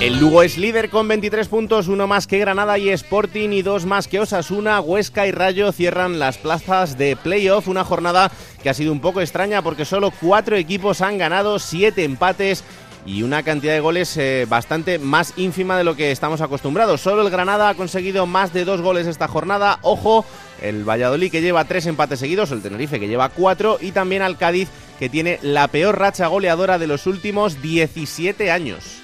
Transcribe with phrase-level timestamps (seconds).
[0.00, 3.86] El Lugo es líder con 23 puntos, uno más que Granada y Sporting y dos
[3.86, 8.30] más que Osasuna, Huesca y Rayo cierran las plazas de playoff, una jornada
[8.62, 12.64] que ha sido un poco extraña porque solo cuatro equipos han ganado, siete empates
[13.06, 17.00] y una cantidad de goles eh, bastante más ínfima de lo que estamos acostumbrados.
[17.00, 19.78] Solo el Granada ha conseguido más de dos goles esta jornada.
[19.82, 20.24] Ojo,
[20.60, 24.38] el Valladolid que lleva tres empates seguidos, el Tenerife que lleva cuatro y también al
[24.38, 29.03] Cádiz que tiene la peor racha goleadora de los últimos 17 años.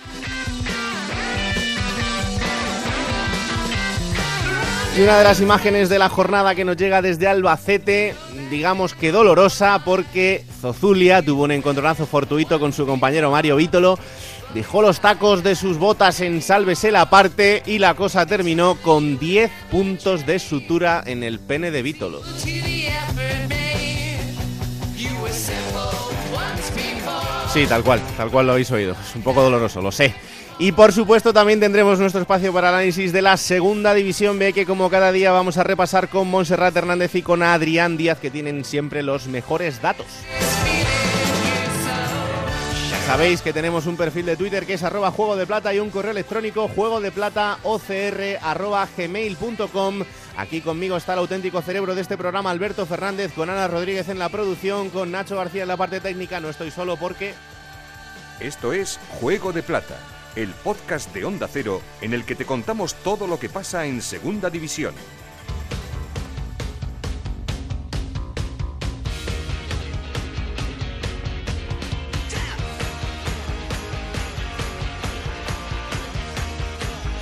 [4.96, 8.15] Y una de las imágenes de la jornada que nos llega desde Albacete,
[8.51, 13.99] digamos que dolorosa, porque Zozulia tuvo un encontronazo fortuito con su compañero Mario Vítolo,
[14.52, 19.18] dejó los tacos de sus botas en Sálvese la parte y la cosa terminó con
[19.18, 22.23] 10 puntos de sutura en el pene de Vítolo.
[27.52, 28.93] Sí, tal cual, tal cual lo habéis oído.
[28.93, 30.15] Es un poco doloroso, lo sé.
[30.61, 34.67] Y por supuesto también tendremos nuestro espacio para análisis de la segunda división B que
[34.67, 38.67] como cada día vamos a repasar con Montserrat Hernández y con Adrián Díaz que tienen
[38.67, 40.05] siempre los mejores datos.
[42.91, 45.79] Ya sabéis que tenemos un perfil de Twitter que es arroba juego de plata y
[45.79, 47.57] un correo electrónico juego de plata.
[50.37, 54.19] Aquí conmigo está el auténtico cerebro de este programa, Alberto Fernández, con Ana Rodríguez en
[54.19, 56.39] la producción, con Nacho García en la parte técnica.
[56.39, 57.33] No estoy solo porque...
[58.41, 59.97] Esto es Juego de Plata
[60.37, 64.00] el podcast de Onda Cero en el que te contamos todo lo que pasa en
[64.00, 64.95] Segunda División.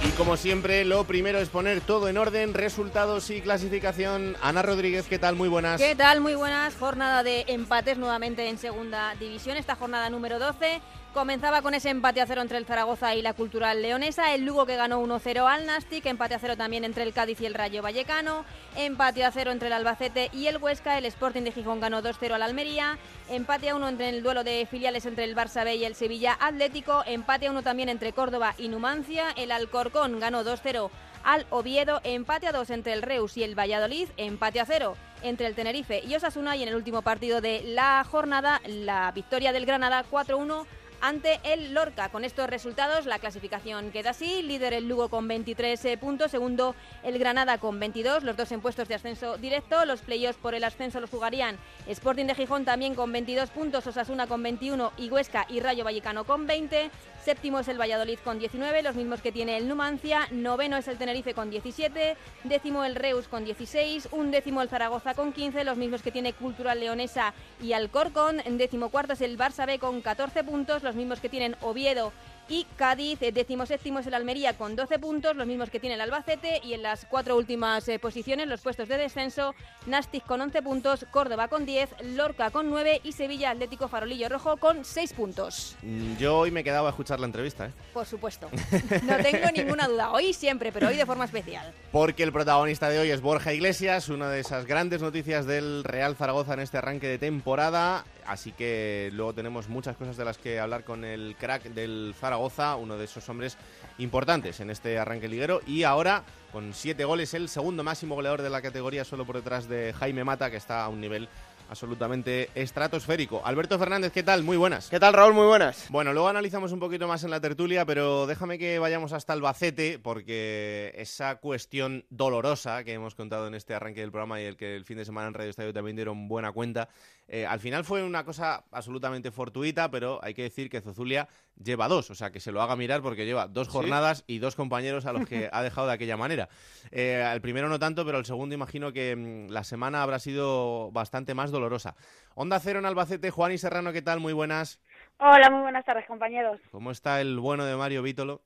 [0.04, 4.36] Y como siempre, lo primero es poner todo en orden, resultados y clasificación.
[4.42, 5.34] Ana Rodríguez, ¿qué tal?
[5.34, 5.80] Muy buenas.
[5.80, 6.20] ¿Qué tal?
[6.20, 6.74] Muy buenas.
[6.76, 10.80] Jornada de empates nuevamente en Segunda División, esta jornada número 12.
[11.18, 14.66] Comenzaba con ese empate a cero entre el Zaragoza y la Cultural Leonesa, el Lugo
[14.66, 17.82] que ganó 1-0 al Nastic, empate a cero también entre el Cádiz y el Rayo
[17.82, 18.44] Vallecano,
[18.76, 22.34] empate a cero entre el Albacete y el Huesca, el Sporting de Gijón ganó 2-0
[22.34, 22.98] al Almería,
[23.28, 26.38] empate a uno entre el duelo de filiales entre el Barça B y el Sevilla
[26.40, 30.88] Atlético, empate a uno también entre Córdoba y Numancia, el Alcorcón ganó 2-0
[31.24, 35.48] al Oviedo, empate a dos entre el Reus y el Valladolid, empate a cero entre
[35.48, 39.66] el Tenerife y Osasuna y en el último partido de la jornada la victoria del
[39.66, 40.64] Granada 4-1
[41.00, 42.08] ante el Lorca.
[42.08, 46.74] Con estos resultados la clasificación queda así, líder el Lugo con 23 eh, puntos, segundo
[47.02, 50.64] el Granada con 22, los dos en puestos de ascenso directo, los playoffs por el
[50.64, 55.46] ascenso los jugarían Sporting de Gijón también con 22 puntos, Osasuna con 21 y Huesca
[55.48, 56.90] y Rayo Vallecano con 20,
[57.28, 60.26] Séptimo es el Valladolid con 19, los mismos que tiene el Numancia.
[60.30, 62.16] Noveno es el Tenerife con 17.
[62.44, 64.08] Décimo el Reus con 16.
[64.12, 68.38] Un décimo el Zaragoza con 15, los mismos que tiene Cultural Leonesa y Alcorcón.
[68.52, 72.14] Décimo cuarto es el Barça B con 14 puntos, los mismos que tienen Oviedo
[72.48, 75.94] y Cádiz, eh, décimo séptimo es el Almería con 12 puntos, los mismos que tiene
[75.94, 79.54] el Albacete y en las cuatro últimas eh, posiciones, los puestos de descenso,
[79.86, 84.56] Nastic con 11 puntos, Córdoba con 10, Lorca con 9 y Sevilla Atlético Farolillo Rojo
[84.56, 85.76] con 6 puntos.
[85.82, 87.72] Mm, yo hoy me quedaba a escuchar la entrevista, ¿eh?
[87.92, 88.48] Por supuesto,
[89.02, 91.72] no tengo ninguna duda, hoy siempre, pero hoy de forma especial.
[91.92, 96.16] Porque el protagonista de hoy es Borja Iglesias, una de esas grandes noticias del Real
[96.16, 98.04] Zaragoza en este arranque de temporada.
[98.28, 102.76] Así que luego tenemos muchas cosas de las que hablar con el crack del Zaragoza,
[102.76, 103.56] uno de esos hombres
[103.96, 105.62] importantes en este arranque liguero.
[105.66, 109.66] Y ahora, con siete goles, el segundo máximo goleador de la categoría, solo por detrás
[109.66, 111.26] de Jaime Mata, que está a un nivel
[111.68, 113.42] absolutamente estratosférico.
[113.44, 114.42] Alberto Fernández, ¿qué tal?
[114.42, 114.88] Muy buenas.
[114.88, 115.34] ¿Qué tal, Raúl?
[115.34, 115.86] Muy buenas.
[115.90, 119.98] Bueno, luego analizamos un poquito más en la tertulia, pero déjame que vayamos hasta Albacete,
[119.98, 124.76] porque esa cuestión dolorosa que hemos contado en este arranque del programa y el que
[124.76, 126.88] el fin de semana en Radio Estadio también dieron buena cuenta,
[127.28, 131.28] eh, al final fue una cosa absolutamente fortuita, pero hay que decir que Zozulia
[131.62, 134.54] lleva dos, o sea, que se lo haga mirar porque lleva dos jornadas y dos
[134.54, 136.48] compañeros a los que ha dejado de aquella manera.
[136.90, 140.90] Eh, al primero no tanto, pero el segundo imagino que mm, la semana habrá sido
[140.92, 141.96] bastante más dolorosa.
[142.34, 144.20] Onda Cero en Albacete, Juan y Serrano, ¿qué tal?
[144.20, 144.80] Muy buenas.
[145.18, 146.60] Hola, muy buenas tardes, compañeros.
[146.70, 148.42] ¿Cómo está el bueno de Mario Vítolo?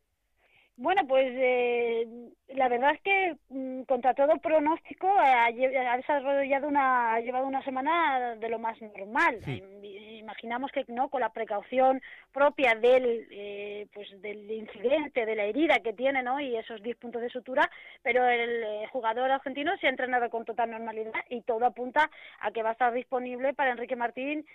[0.76, 2.06] Bueno, pues eh,
[2.48, 5.50] la verdad es que mm, contra todo pronóstico ha,
[5.96, 9.38] desarrollado una, ha llevado una semana de lo más normal.
[9.82, 12.00] Imaginamos que no, con la precaución
[12.32, 16.40] propia del, eh, pues del incidente, de la herida que tiene, ¿no?
[16.40, 17.70] Y esos 10 puntos de sutura,
[18.02, 22.08] pero el eh, jugador argentino se ha entrenado con total normalidad y todo apunta
[22.40, 24.46] a que va a estar disponible para Enrique Martín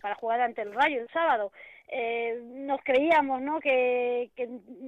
[0.00, 1.50] para jugar ante el Rayo el sábado
[1.88, 3.60] eh, nos creíamos ¿no?
[3.60, 4.30] que,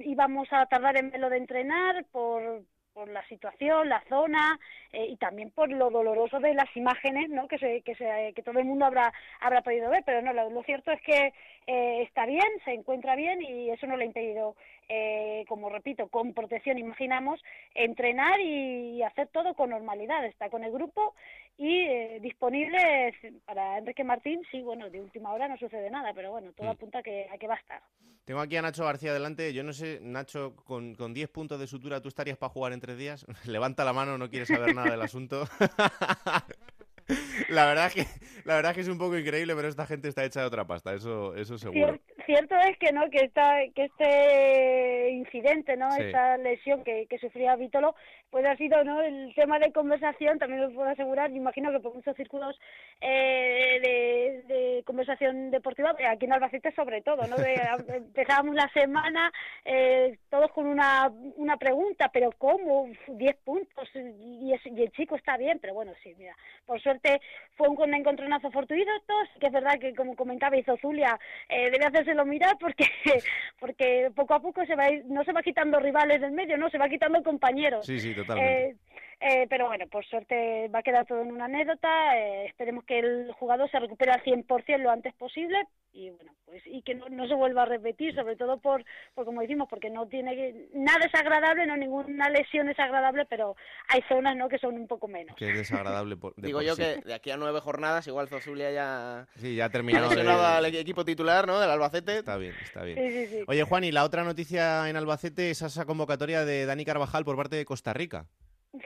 [0.05, 2.63] íbamos a tardar en verlo de entrenar por,
[2.93, 4.59] por la situación, la zona
[4.91, 7.47] eh, y también por lo doloroso de las imágenes ¿no?
[7.47, 10.03] que, se, que, se, que todo el mundo habrá, habrá podido ver.
[10.05, 11.33] Pero no, lo, cierto es que
[11.67, 14.55] eh, está bien, se encuentra bien y eso no le ha impedido,
[14.87, 17.41] eh, como repito, con protección, imaginamos,
[17.73, 20.23] entrenar y hacer todo con normalidad.
[20.25, 21.15] Está con el grupo
[21.63, 23.13] y disponible
[23.45, 24.41] para Enrique Martín.
[24.49, 26.71] Sí, bueno, de última hora no sucede nada, pero bueno, todo mm.
[26.71, 27.81] apunta a que, a que va a estar.
[28.25, 29.53] Tengo aquí a Nacho García delante.
[29.53, 32.79] Yo no sé, Nacho, con, con 10 puntos de sutura, ¿tú estarías para jugar en
[32.79, 33.27] tres días?
[33.45, 35.45] Levanta la mano, no quieres saber nada del asunto.
[37.49, 38.05] La verdad es que
[38.45, 40.93] la verdad que es un poco increíble, pero esta gente está hecha de otra pasta,
[40.93, 41.99] eso eso seguro.
[42.31, 45.89] Cierto, es que no que esta que este incidente, ¿no?
[45.93, 47.93] Esta lesión que, que sufría Vítolo,
[48.29, 49.01] pues ha sido, ¿no?
[49.01, 52.57] El tema de conversación, también lo puedo asegurar, me imagino que por muchos círculos
[53.01, 57.35] eh, de, conversación deportiva, aquí en Albacete sobre todo, ¿no?
[57.93, 59.31] empezábamos la semana
[59.65, 62.87] eh, todos con una, una pregunta, pero ¿cómo?
[63.09, 66.35] 10 puntos y, y el chico está bien, pero bueno, sí, mira,
[66.65, 67.19] por suerte
[67.57, 68.91] fue un encontronazo fortuito,
[69.39, 71.19] que es verdad que como comentaba hizo Zulia,
[71.49, 71.85] eh, debe
[72.25, 72.85] mirar porque
[73.59, 76.77] porque poco a poco se va no se va quitando rivales del medio, no, se
[76.77, 77.85] va quitando compañeros.
[77.85, 78.69] Sí, sí, totalmente.
[78.69, 78.75] Eh,
[79.21, 82.17] eh, pero bueno, por suerte va a quedar todo en una anécdota.
[82.17, 85.57] Eh, esperemos que el jugador se recupere al 100% lo antes posible
[85.93, 88.83] y bueno, pues y que no, se vuelva a repetir, sobre todo por,
[89.13, 93.55] por como decimos, porque no tiene nada desagradable, no ninguna lesión es agradable, pero
[93.89, 95.35] hay zonas no que son un poco menos.
[95.35, 96.17] Que es desagradable.
[96.37, 100.09] Digo yo que de aquí a nueve jornadas igual Zozulia ya sí, ya ha terminado
[100.09, 101.59] al equipo titular, ¿no?
[101.59, 102.19] Del Albacete.
[102.19, 103.45] Está bien, está bien.
[103.47, 107.35] Oye Juan, y la otra noticia en Albacete es esa convocatoria de Dani Carvajal por
[107.35, 108.25] parte de Costa Rica.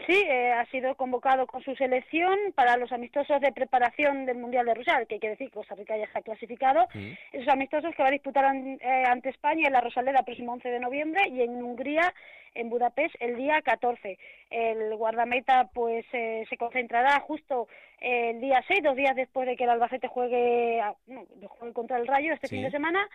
[0.08, 4.66] Sí, eh, ha sido convocado con su selección para los amistosos de preparación del Mundial
[4.66, 6.88] de Rusia, que quiere decir que Costa Rica ya está clasificado.
[7.32, 10.70] Esos amistosos que va a disputar eh, ante España en la Rosaleda el próximo 11
[10.70, 12.16] de noviembre y en Hungría,
[12.56, 14.18] en Budapest, el día 14.
[14.50, 17.68] El guardameta pues eh, se concentrará justo
[18.02, 20.82] el día 6, dos días después de que el Albacete juegue,
[21.48, 23.08] juegue contra el Rayo este fin de semana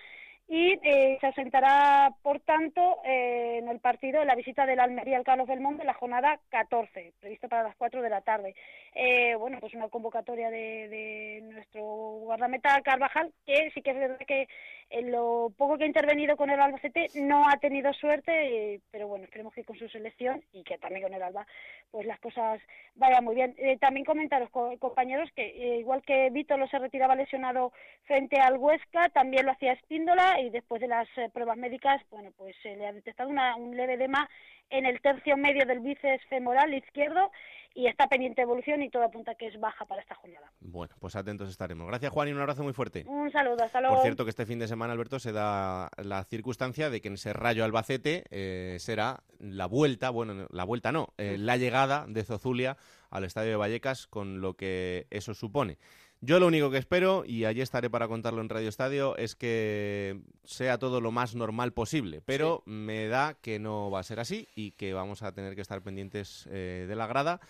[0.53, 5.23] y eh, se asentará, por tanto, eh, en el partido la visita del Almería al
[5.23, 8.57] Carlos Belmonte de la jornada 14, previsto para las 4 de la tarde.
[8.93, 14.19] Eh, bueno, pues una convocatoria de, de, nuestro guardameta Carvajal, que sí que es verdad
[14.27, 14.49] que
[14.91, 19.27] en lo poco que ha intervenido con el Albacete no ha tenido suerte, pero bueno,
[19.27, 21.47] esperemos que con su selección y que también con el Alba,
[21.93, 22.61] pues las cosas
[22.97, 23.55] vayan muy bien.
[23.79, 27.73] también comentaros, compañeros, que igual que Vito lo se retiraba lesionado
[28.03, 32.31] frente al Huesca, también lo hacía Espíndola y después de las eh, pruebas médicas, bueno,
[32.37, 34.29] pues se le ha detectado una, un leve edema
[34.71, 37.31] en el tercio medio del bíceps femoral izquierdo
[37.75, 40.51] y está pendiente de evolución y todo apunta que es baja para esta jornada.
[40.61, 41.87] Bueno, pues atentos estaremos.
[41.87, 43.05] Gracias Juan y un abrazo muy fuerte.
[43.07, 43.97] Un saludo, hasta luego.
[43.97, 47.15] Por cierto que este fin de semana, Alberto, se da la circunstancia de que en
[47.15, 52.25] ese rayo Albacete eh, será la vuelta, bueno, la vuelta no, eh, la llegada de
[52.25, 52.77] Zozulia
[53.11, 55.79] al Estadio de Vallecas con lo que eso supone.
[56.23, 60.21] Yo lo único que espero, y allí estaré para contarlo en Radio Estadio, es que
[60.45, 62.21] sea todo lo más normal posible.
[62.25, 65.63] Pero me da que no va a ser así y que vamos a tener que
[65.63, 67.41] estar pendientes eh, de la grada.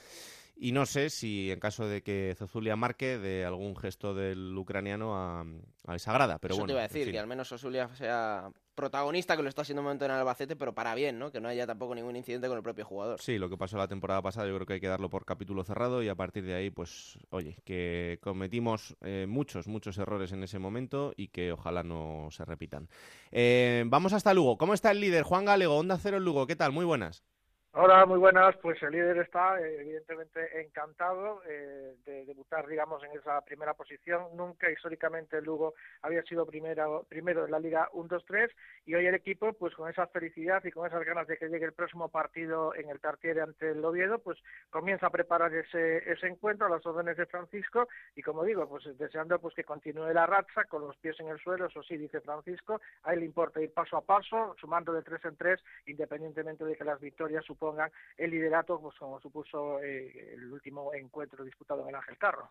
[0.63, 5.17] Y no sé si en caso de que Zozulia marque de algún gesto del ucraniano
[5.17, 5.47] a,
[5.95, 6.39] esa grada.
[6.39, 9.49] Pero Eso bueno, te iba a decir, que al menos Zozulia sea protagonista, que lo
[9.49, 11.33] está haciendo un momento en Albacete, pero para bien, ¿no?
[11.33, 13.23] Que no haya tampoco ningún incidente con el propio jugador.
[13.23, 15.65] Sí, lo que pasó la temporada pasada yo creo que hay que darlo por capítulo
[15.65, 20.43] cerrado y a partir de ahí, pues, oye, que cometimos eh, muchos, muchos errores en
[20.43, 22.87] ese momento y que ojalá no se repitan.
[23.31, 24.59] Eh, vamos hasta Lugo.
[24.59, 25.23] ¿Cómo está el líder?
[25.23, 26.47] Juan Galego, Onda Cero Lugo.
[26.47, 26.73] ¿Qué tal?
[26.73, 27.25] Muy buenas.
[27.73, 28.57] Hola, muy buenas.
[28.57, 34.37] Pues el líder está eh, evidentemente encantado eh, de debutar, digamos, en esa primera posición.
[34.37, 38.51] Nunca históricamente Lugo había sido primero, primero en la Liga 1-2-3
[38.87, 41.67] y hoy el equipo, pues con esa felicidad y con esas ganas de que llegue
[41.67, 44.37] el próximo partido en el Tartiere ante el Oviedo, pues
[44.71, 47.87] comienza a preparar ese, ese encuentro a las órdenes de Francisco
[48.17, 51.39] y como digo, pues deseando pues que continúe la racha con los pies en el
[51.39, 55.03] suelo, eso sí, dice Francisco, a él le importa ir paso a paso, sumando de
[55.03, 60.35] tres en tres, independientemente de que las victorias pongan el liderato, pues como supuso eh,
[60.35, 62.51] el último encuentro disputado en el Ángel Carro.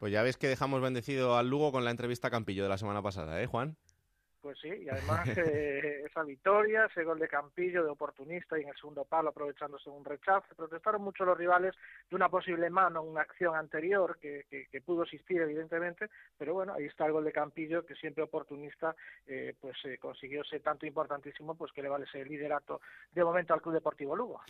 [0.00, 2.78] Pues ya ves que dejamos bendecido al Lugo con la entrevista a Campillo de la
[2.78, 3.76] semana pasada, ¿eh, Juan?
[4.40, 8.68] Pues sí, y además eh, esa victoria, ese gol de Campillo de oportunista y en
[8.68, 10.54] el segundo palo aprovechándose un rechazo.
[10.56, 11.74] Protestaron mucho los rivales
[12.08, 16.86] de una posible mano, una acción anterior que, que, pudo existir evidentemente, pero bueno, ahí
[16.86, 21.54] está el gol de Campillo que siempre oportunista eh, pues eh, consiguió ser tanto importantísimo
[21.54, 22.80] pues que le vale ese liderato
[23.12, 24.40] de momento al Club Deportivo Lugo.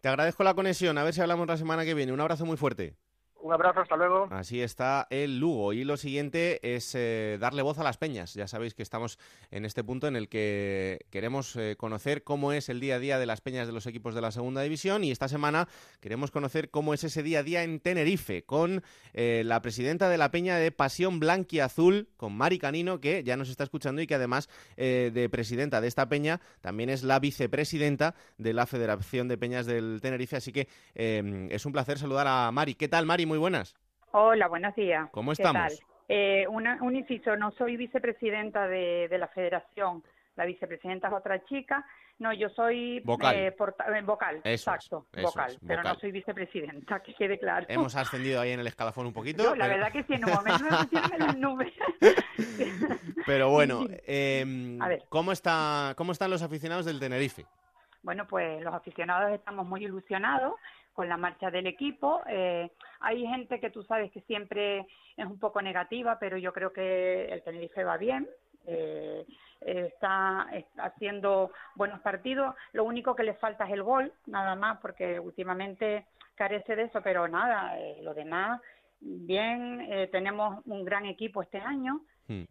[0.00, 2.12] Te agradezco la conexión, a ver si hablamos la semana que viene.
[2.12, 2.96] Un abrazo muy fuerte.
[3.42, 4.28] Un abrazo, hasta luego.
[4.30, 5.72] Así está el Lugo.
[5.72, 8.34] Y lo siguiente es eh, darle voz a las peñas.
[8.34, 9.18] Ya sabéis que estamos
[9.50, 13.18] en este punto en el que queremos eh, conocer cómo es el día a día
[13.18, 15.04] de las peñas de los equipos de la segunda división.
[15.04, 15.68] Y esta semana
[16.00, 20.18] queremos conocer cómo es ese día a día en Tenerife con eh, la presidenta de
[20.18, 24.06] la peña de Pasión Blanqui Azul, con Mari Canino, que ya nos está escuchando y
[24.06, 29.38] que además de presidenta de esta peña también es la vicepresidenta de la Federación de
[29.38, 30.36] Peñas del Tenerife.
[30.36, 32.74] Así que es un placer saludar a Mari.
[32.74, 33.25] ¿Qué tal, Mari?
[33.26, 33.76] Muy buenas.
[34.12, 35.08] Hola, buenos días.
[35.10, 35.82] ¿Cómo estamos?
[36.08, 40.04] Eh, un inciso, no soy vicepresidenta de, la federación,
[40.36, 41.84] la vicepresidenta es otra chica.
[42.18, 47.38] No, yo soy vocal, eh, eh, vocal exacto, vocal, pero no soy vicepresidenta, que quede
[47.38, 47.66] claro.
[47.68, 49.54] Hemos ascendido ahí en el escalafón un poquito.
[49.54, 50.64] la verdad que sí, en un momento
[51.10, 51.72] me las nubes.
[53.26, 54.78] pero bueno, em,
[55.10, 57.44] ¿cómo, está, ¿cómo están los aficionados del Tenerife?
[58.02, 60.54] Bueno, pues los aficionados estamos muy ilusionados
[60.96, 62.22] con la marcha del equipo.
[62.26, 64.78] Eh, hay gente que tú sabes que siempre
[65.16, 68.26] es un poco negativa, pero yo creo que el Tenerife va bien.
[68.66, 69.26] Eh,
[69.60, 70.48] está,
[70.78, 72.54] haciendo buenos partidos.
[72.72, 77.02] Lo único que le falta es el gol, nada más, porque últimamente carece de eso,
[77.02, 78.60] pero nada, eh, lo demás,
[79.00, 80.08] bien.
[80.10, 82.00] tenemos un gran equipo este año.
[82.28, 82.42] Hmm.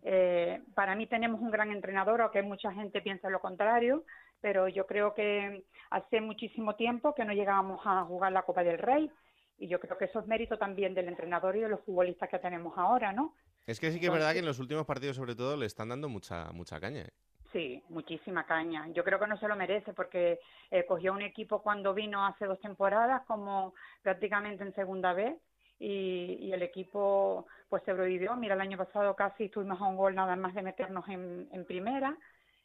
[0.74, 4.06] para mí tenemos un gran entrenador, aunque mucha gente piensa lo contrario
[4.42, 8.78] pero yo creo que hace muchísimo tiempo que no llegábamos a jugar la Copa del
[8.78, 9.10] Rey
[9.58, 12.40] y yo creo que eso es mérito también del entrenador y de los futbolistas que
[12.40, 13.36] tenemos ahora, ¿no?
[13.66, 15.90] Es que sí que es verdad que en los últimos partidos sobre todo le están
[15.90, 17.02] dando mucha mucha caña.
[17.02, 17.14] ¿eh?
[17.52, 18.88] Sí, muchísima caña.
[18.90, 20.40] Yo creo que no se lo merece porque
[20.70, 23.74] eh, cogió un equipo cuando vino hace dos temporadas como
[24.04, 25.38] prácticamente en segunda vez
[25.80, 28.36] y, el equipo pues sobrevivió.
[28.36, 31.66] Mira, el año pasado casi estuvimos a un gol nada más de meternos en, en
[31.66, 32.18] primera,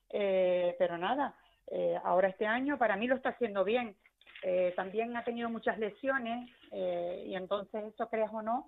[0.09, 1.37] eh, pero nada,
[1.71, 3.97] eh, ahora este año para mí lo está haciendo bien.
[4.43, 8.67] Eh, también ha tenido muchas lesiones eh, y entonces eso, creas o no,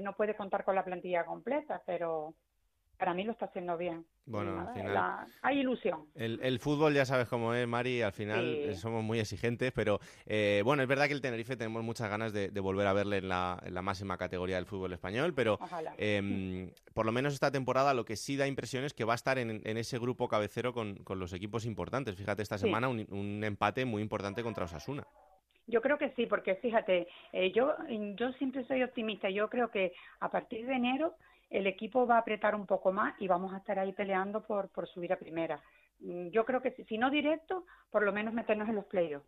[0.00, 2.34] no puede contar con la plantilla completa, pero
[2.98, 4.04] para mí lo está haciendo bien.
[4.24, 5.26] Bueno, al final.
[5.42, 6.06] hay ilusión.
[6.14, 10.82] El, fútbol ya sabes cómo es, Mari, al final somos muy exigentes, pero eh, bueno,
[10.82, 14.18] es verdad que el Tenerife tenemos muchas ganas de, volver a verle en la, máxima
[14.18, 15.58] categoría del fútbol español, pero
[15.96, 19.16] em, por lo menos esta temporada lo que sí da impresión es que va a
[19.16, 22.16] estar en, ese grupo cabecero con, los equipos importantes.
[22.16, 25.06] Fíjate, esta semana un, empate muy importante contra Osasuna.
[25.68, 27.74] Yo creo que sí, porque fíjate, eh, yo,
[28.14, 29.28] yo siempre soy optimista.
[29.30, 31.14] Yo creo que a partir de enero
[31.50, 34.68] el equipo va a apretar un poco más y vamos a estar ahí peleando por,
[34.68, 35.60] por subir a primera.
[36.00, 39.26] Mm, yo creo que si, no directo, por lo menos meternos en los playoffs.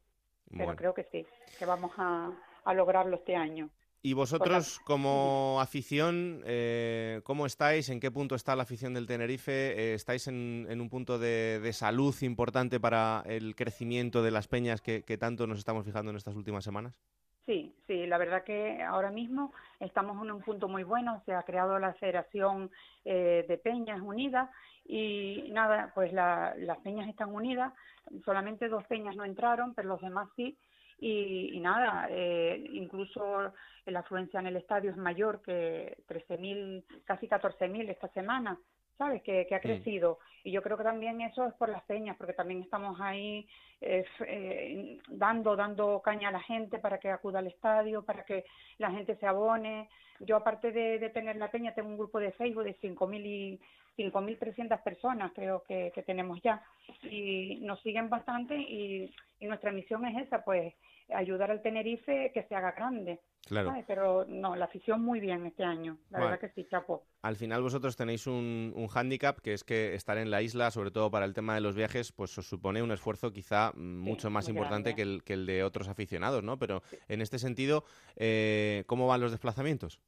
[0.50, 1.26] Pero creo que sí,
[1.58, 2.32] que vamos a,
[2.74, 3.68] lograrlo este año.
[4.00, 7.90] ¿Y vosotros como afición, eh, cómo estáis?
[7.90, 9.52] ¿En qué punto está la afición del Tenerife?
[9.52, 15.18] Eh, ¿Estáis en, un punto de, salud importante para el crecimiento de las peñas que
[15.18, 16.98] tanto nos estamos fijando en estas últimas semanas?
[17.48, 21.44] Sí, sí, la verdad que ahora mismo estamos en un punto muy bueno, se ha
[21.44, 22.70] creado la Federación
[23.06, 24.50] eh, de Peñas Unidas
[24.84, 27.72] y nada, pues las peñas están unidas,
[28.26, 30.58] solamente dos peñas no entraron, pero los demás sí,
[30.98, 33.54] y, nada, eh, incluso
[33.86, 38.58] la afluencia en el estadio es mayor que 13.000, casi 14.000 esta semana,
[38.98, 39.22] ¿sabes?
[39.22, 40.18] Que, ha crecido.
[40.44, 43.46] Y yo creo que también eso es por las peñas, porque también estamos ahí
[43.80, 48.44] eh, eh, dando, dando caña a la gente para que acuda al estadio, para que
[48.78, 49.88] la gente se abone.
[50.20, 53.60] Yo, aparte de, tener la peña, tengo un grupo de Facebook de 5.000 y
[53.96, 56.62] 5.300 personas, creo que, que tenemos ya.
[57.02, 60.74] Y nos siguen bastante y, y nuestra misión es esa, pues
[61.14, 63.20] ayudar al Tenerife que se haga grande.
[63.46, 63.74] Claro.
[63.86, 67.04] Pero no, la afición muy bien este año, la verdad que sí, chapo.
[67.22, 70.90] Al final vosotros tenéis un, un hándicap que es que estar en la isla, sobre
[70.90, 74.50] todo para el tema de los viajes, pues os supone un esfuerzo quizá mucho más
[74.50, 76.58] importante que el, que el de otros aficionados, ¿no?
[76.58, 77.84] Pero en este sentido,
[78.16, 79.98] eh, ¿cómo van los desplazamientos?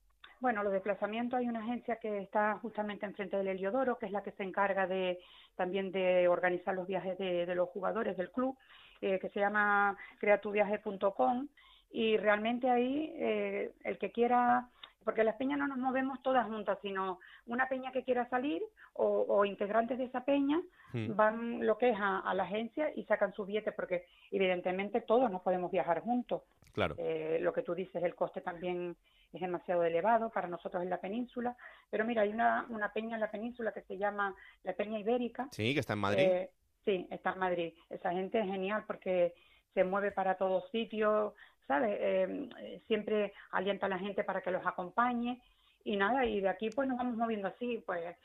[0.41, 4.23] Bueno, los desplazamientos hay una agencia que está justamente enfrente del Heliodoro, que es la
[4.23, 5.19] que se encarga de
[5.55, 8.57] también de organizar los viajes de, de los jugadores del club
[9.03, 11.49] eh, que se llama creatuviaje.com
[11.91, 14.69] y realmente ahí eh, el que quiera
[15.05, 19.45] porque las peñas no nos movemos todas juntas, sino una peña que quiera salir o,
[19.47, 20.61] integrantes de esa peña
[20.93, 21.17] hmm.
[21.17, 25.43] van lo que es a, la agencia y sacan su billete, porque evidentemente todos no
[25.43, 26.43] podemos viajar juntos.
[26.73, 26.95] Claro.
[26.99, 28.95] Eh, lo que tú dices, el coste también
[29.33, 31.57] es demasiado elevado para nosotros en la península.
[31.89, 35.49] Pero mira, hay una, una peña en la península que se llama la Peña Ibérica.
[35.51, 36.25] Sí, que está en Madrid.
[36.25, 36.51] Eh,
[36.85, 37.73] sí, está en Madrid.
[37.89, 39.35] Esa gente es genial porque
[39.75, 41.33] se mueve para todos sitios,
[41.71, 41.97] ¿sabes?
[42.01, 45.41] Eh, siempre alienta a la gente para que los acompañe
[45.85, 48.17] y nada, y de aquí pues nos vamos moviendo así, pues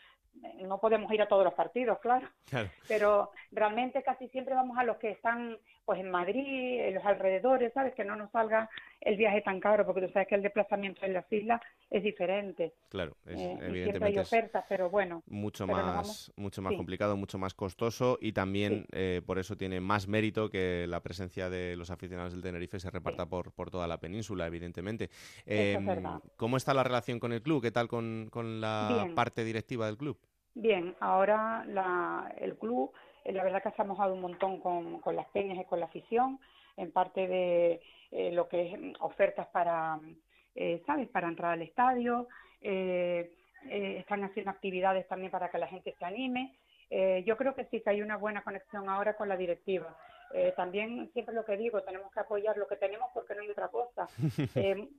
[0.63, 2.27] no podemos ir a todos los partidos, claro,
[2.87, 7.71] pero realmente casi siempre vamos a los que están pues en Madrid, en los alrededores,
[7.73, 7.93] ¿sabes?
[7.93, 8.69] Que no nos salga
[9.01, 12.73] el viaje tan caro, porque tú sabes que el desplazamiento en las islas es diferente.
[12.89, 15.23] Claro, es, eh, evidentemente siempre hay ofertas, pero bueno.
[15.27, 20.07] Mucho más, mucho más complicado, mucho más costoso y también eh, por eso tiene más
[20.07, 23.99] mérito que la presencia de los aficionados del Tenerife se reparta por, por toda la
[23.99, 25.09] península, evidentemente.
[25.45, 25.77] Eh,
[26.35, 27.61] ¿Cómo está la relación con el club?
[27.61, 30.17] ¿Qué tal con, con la parte directiva del club?
[30.57, 32.93] Bien, ahora la, el club,
[33.33, 35.87] la verdad que se ha mojado un montón con, con las peñas y con la
[35.87, 36.39] afición,
[36.77, 39.99] en parte de eh, lo que es ofertas para,
[40.55, 42.27] eh, ¿sabes?, para entrar al estadio,
[42.61, 46.55] están haciendo actividades también para que la gente se anime.
[47.23, 49.95] yo creo que sí que hay una buena conexión ahora con la directiva.
[50.55, 53.67] también siempre lo que digo, tenemos que apoyar lo que tenemos porque no hay otra
[53.67, 54.07] cosa.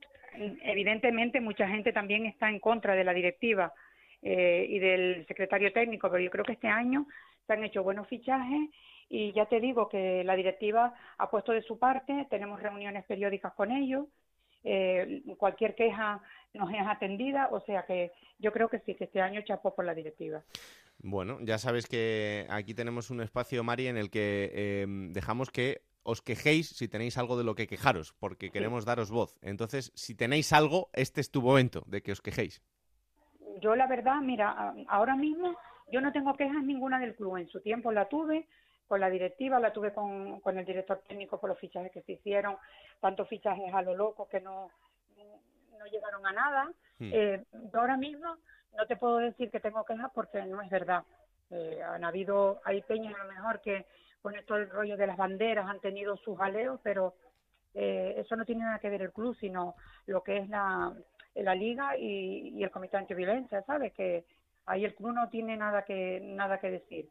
[0.63, 3.73] evidentemente mucha gente también está en contra de la directiva,
[4.21, 7.05] eh, y del secretario técnico, pero yo creo que este año
[7.47, 8.69] se han hecho buenos fichajes
[9.09, 13.53] y ya te digo que la directiva ha puesto de su parte, tenemos reuniones periódicas
[13.53, 14.05] con ellos,
[14.63, 16.21] eh, cualquier queja
[16.53, 19.85] nos es atendida, o sea que yo creo que sí, que este año chapó por
[19.85, 20.41] la directiva.
[20.99, 25.81] Bueno, ya sabes que aquí tenemos un espacio, Mari, en el que eh, dejamos que
[26.03, 29.37] os quejéis si tenéis algo de lo que quejaros, porque queremos daros voz.
[29.41, 32.61] Entonces, si tenéis algo, este es tu momento de que os quejéis
[33.59, 35.55] yo la verdad, mira, ahora mismo
[35.91, 37.37] yo no tengo quejas ninguna del club.
[37.37, 38.47] En su tiempo la tuve
[38.87, 42.13] con la directiva, la tuve con, con el director técnico por los fichajes que se
[42.13, 42.57] hicieron,
[42.99, 44.69] tantos fichajes a lo loco que no,
[45.77, 46.71] no llegaron a nada.
[46.99, 47.11] Hmm.
[47.13, 48.37] Eh, yo ahora mismo
[48.77, 51.03] no te puedo decir que tengo quejas porque no es verdad.
[51.49, 53.85] Eh, han habido, hay peñas a lo mejor que
[54.21, 57.15] con esto el rollo de las banderas han tenido sus jaleos, pero
[57.73, 59.75] eh, eso no tiene nada que ver el club, sino
[60.05, 60.93] lo que es la,
[61.35, 63.93] la liga y, el comité antiviolencia, ¿sabes?
[63.93, 64.25] Que
[64.67, 67.09] ahí el club no tiene nada que nada que decir.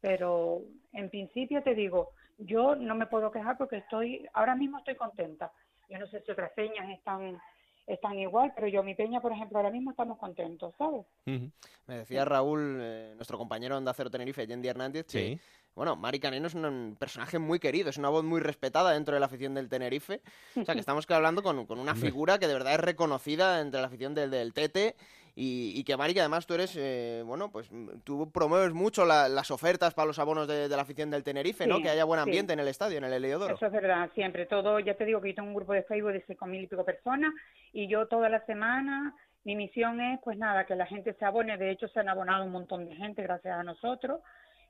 [0.00, 4.94] Pero en principio te digo, yo no me puedo quejar porque estoy ahora mismo estoy
[4.94, 5.52] contenta.
[5.88, 7.40] Yo no sé si otras peñas están
[7.86, 11.04] están igual, pero yo mi peña, por ejemplo, ahora mismo estamos contentos, ¿sabes?
[11.26, 15.38] Me decía Raúl, eh, nuestro compañero Onda Cero Tenerife, Yendi Hernández, sí.
[15.74, 19.20] Bueno, Mari Caneno es un personaje muy querido, es una voz muy respetada dentro de
[19.20, 20.20] la afición del Tenerife.
[20.54, 23.86] O sea, que estamos hablando con, una figura que de verdad es reconocida entre la
[23.86, 24.96] afición del, del Tete
[25.34, 27.70] y, que Mari, que además tú eres, eh, bueno, pues
[28.04, 31.80] tú promueves mucho las ofertas para los abonos de, la afición del Tenerife, ¿no?
[31.80, 33.54] Que haya buen ambiente en el estadio, en el Heliodoro.
[33.54, 34.46] Eso es verdad, siempre.
[34.46, 36.66] Todo, ya te digo que yo tengo un grupo de Facebook de cinco mil y
[36.66, 37.32] pico personas
[37.72, 39.14] y yo toda la semana
[39.44, 41.58] mi misión es, pues nada, que la gente se abone.
[41.58, 44.20] De hecho, se han abonado un montón de gente gracias a nosotros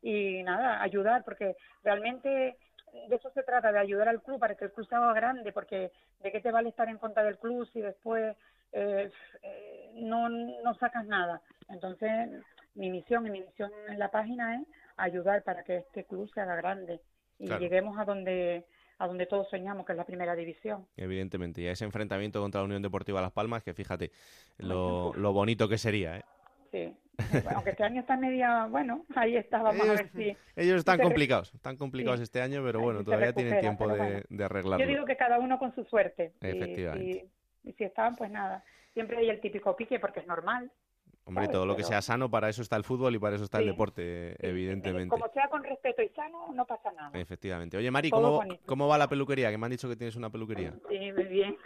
[0.01, 2.57] y nada, ayudar, porque realmente
[3.09, 5.53] de eso se trata, de ayudar al club para que el club se haga grande,
[5.53, 8.37] porque de qué te vale estar en contra del club si después
[8.73, 9.11] eh,
[9.95, 11.41] no, no sacas nada.
[11.69, 12.31] Entonces,
[12.75, 16.41] mi misión y mi misión en la página es ayudar para que este club se
[16.41, 17.01] haga grande
[17.39, 18.65] y lleguemos a donde
[18.99, 20.87] a donde todos soñamos, que es la primera división.
[20.97, 24.13] Evidentemente, y a ese enfrentamiento contra la Unión Deportiva Las Palmas, que fíjate
[24.59, 26.19] lo, lo bonito que sería.
[26.19, 26.25] ¿eh?
[26.71, 26.97] Sí,
[27.53, 30.37] aunque este año está media, bueno, ahí está, vamos a ver si...
[30.55, 34.85] Ellos están complicados, están complicados este año, pero bueno, todavía tienen tiempo de, arreglarlo.
[34.85, 36.33] Yo digo que cada uno con su suerte.
[36.41, 37.11] Efectivamente.
[37.11, 37.31] Y,
[37.65, 40.71] si están, pues nada, siempre hay el típico pique porque es normal.
[41.25, 43.61] Hombre, todo lo que sea sano, para eso está el fútbol y para eso está
[43.61, 45.09] el deporte, evidentemente.
[45.09, 47.17] Como sea con respeto y sano, no pasa nada.
[47.17, 47.77] Efectivamente.
[47.77, 49.51] Oye, Mari, ¿cómo, ¿cómo va la peluquería?
[49.51, 50.75] Que me han dicho que tienes una peluquería.
[50.89, 51.57] Sí, muy bien.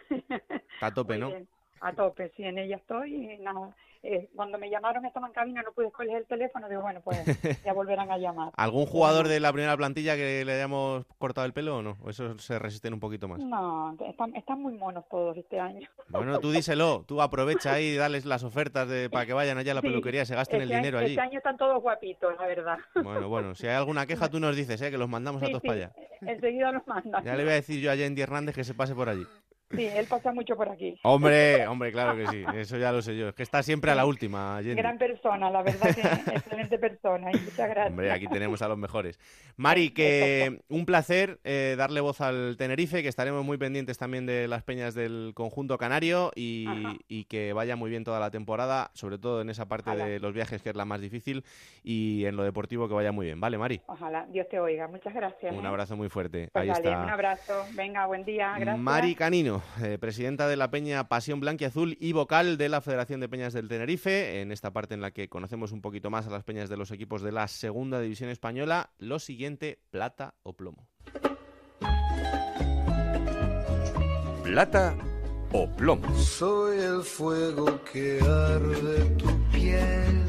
[0.74, 1.32] Está a tope, ¿no?
[1.80, 3.74] A tope, sí, en ella estoy y nada,
[4.08, 7.18] eh, cuando me llamaron estaba en cabina, no pude escoger el teléfono, digo, bueno, pues
[7.64, 8.52] ya volverán a llamar.
[8.56, 11.96] ¿Algún jugador de la primera plantilla que le hayamos cortado el pelo o no?
[12.02, 13.40] ¿O eso se resisten un poquito más?
[13.40, 15.88] No, están, están muy monos todos este año.
[16.08, 19.72] Bueno, tú díselo, tú aprovecha ahí y dales las ofertas de, para que vayan allá
[19.72, 21.10] a la peluquería y se gasten el dinero allí.
[21.10, 22.78] Este año están todos guapitos, la verdad.
[23.02, 24.90] Bueno, bueno, si hay alguna queja tú nos dices, ¿eh?
[24.92, 25.92] que los mandamos a todos para allá.
[26.20, 27.24] Enseguida los mandan.
[27.24, 29.26] Ya le voy a decir yo a Yendi Hernández que se pase por allí.
[29.74, 30.96] Sí, él pasa mucho por aquí.
[31.02, 33.29] Hombre, hombre, claro que sí, eso ya lo sé yo.
[33.29, 34.76] Es que está siempre a la última, Jenny.
[34.76, 36.02] Gran persona, la verdad que
[36.33, 37.31] excelente persona.
[37.33, 37.90] Y muchas gracias.
[37.90, 39.18] Hombre, aquí tenemos a los mejores.
[39.57, 44.46] Mari, que un placer eh, darle voz al Tenerife, que estaremos muy pendientes también de
[44.46, 46.66] las peñas del conjunto canario y,
[47.09, 50.33] y que vaya muy bien toda la temporada, sobre todo en esa parte de los
[50.33, 51.44] viajes que es la más difícil
[51.83, 53.40] y en lo deportivo que vaya muy bien.
[53.40, 53.81] ¿Vale, Mari?
[53.87, 54.87] Ojalá, Dios te oiga.
[54.87, 55.52] Muchas gracias.
[55.52, 55.68] Un ¿eh?
[55.68, 56.50] abrazo muy fuerte.
[56.52, 57.02] Pues Ahí está.
[57.02, 57.64] Un abrazo.
[57.72, 58.55] Venga, buen día.
[58.59, 58.79] Gracias.
[58.79, 63.28] Mari Canino eh, presidenta de la Peña Pasión Blanquiazul y vocal de la Federación de
[63.28, 66.44] Peñas del Tenerife, en esta parte en la que conocemos un poquito más a las
[66.44, 70.88] peñas de los equipos de la Segunda División Española, lo siguiente, plata o plomo.
[74.42, 74.94] Plata
[75.52, 76.14] o plomo.
[76.18, 80.26] Soy el fuego que arde tu piel.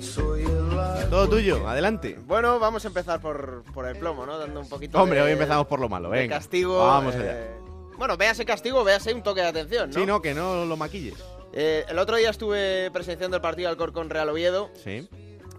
[0.00, 2.18] Soy el Todo tuyo, adelante.
[2.26, 4.38] Bueno, vamos a empezar por, por el plomo, ¿no?
[4.38, 6.36] Dando un poquito Hombre, de, hoy empezamos por lo malo, de venga.
[6.36, 6.78] castigo.
[6.78, 7.59] Vamos eh, allá.
[8.00, 10.00] Bueno, véase castigo, véase un toque de atención, ¿no?
[10.00, 11.22] Sí, no, que no lo maquilles.
[11.52, 14.70] Eh, el otro día estuve presenciando el partido Alcorcón Real Oviedo.
[14.82, 15.06] Sí.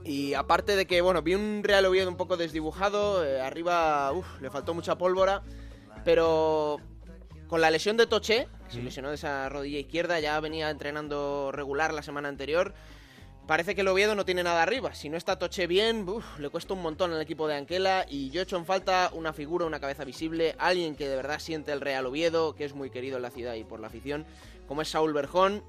[0.03, 4.49] Y aparte de que, bueno, vi un Real Oviedo un poco desdibujado, eh, arriba, le
[4.49, 5.43] faltó mucha pólvora,
[6.03, 6.77] pero
[7.45, 11.51] con la lesión de Toché, que se lesionó de esa rodilla izquierda, ya venía entrenando
[11.51, 12.73] regular la semana anterior,
[13.47, 14.93] parece que el Oviedo no tiene nada arriba.
[14.93, 16.05] Si no está Toché bien,
[16.37, 19.65] le cuesta un montón al equipo de Anquela y yo echo en falta una figura,
[19.65, 23.17] una cabeza visible, alguien que de verdad siente el Real Oviedo, que es muy querido
[23.17, 24.25] en la ciudad y por la afición,
[24.67, 25.63] como es Saúl Berjón,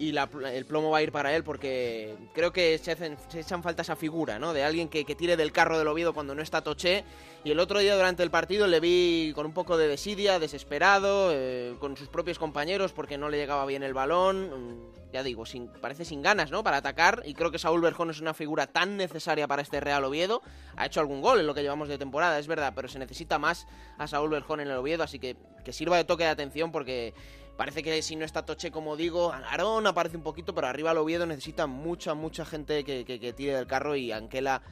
[0.00, 3.40] y la- el plomo va a ir para él porque creo que se, hacen, se
[3.40, 4.52] echan falta esa figura, ¿no?
[4.54, 7.04] De alguien que, que tire del carro del Oviedo cuando no está Toché.
[7.44, 11.30] Y el otro día durante el partido le vi con un poco de desidia, desesperado,
[11.32, 14.48] eh, con sus propios compañeros porque no le llegaba bien el balón.
[14.50, 15.42] mm, Ya digo,
[15.80, 16.62] parece sin ganas, ¿no?
[16.62, 17.22] Para atacar.
[17.26, 20.40] Y creo que Saúl Berjón es una figura tan necesaria para este Real Oviedo.
[20.76, 23.38] Ha hecho algún gol en lo que llevamos de temporada, es verdad, pero se necesita
[23.38, 23.66] más
[23.98, 25.02] a Saúl Berjón en el Oviedo.
[25.02, 27.12] Así que que sirva de toque de atención porque
[27.60, 30.96] Parece que si no está Toche, como digo, Aarón aparece un poquito, pero arriba el
[30.96, 34.62] Oviedo necesita mucha, mucha gente que, que, que tire del carro y Anquela.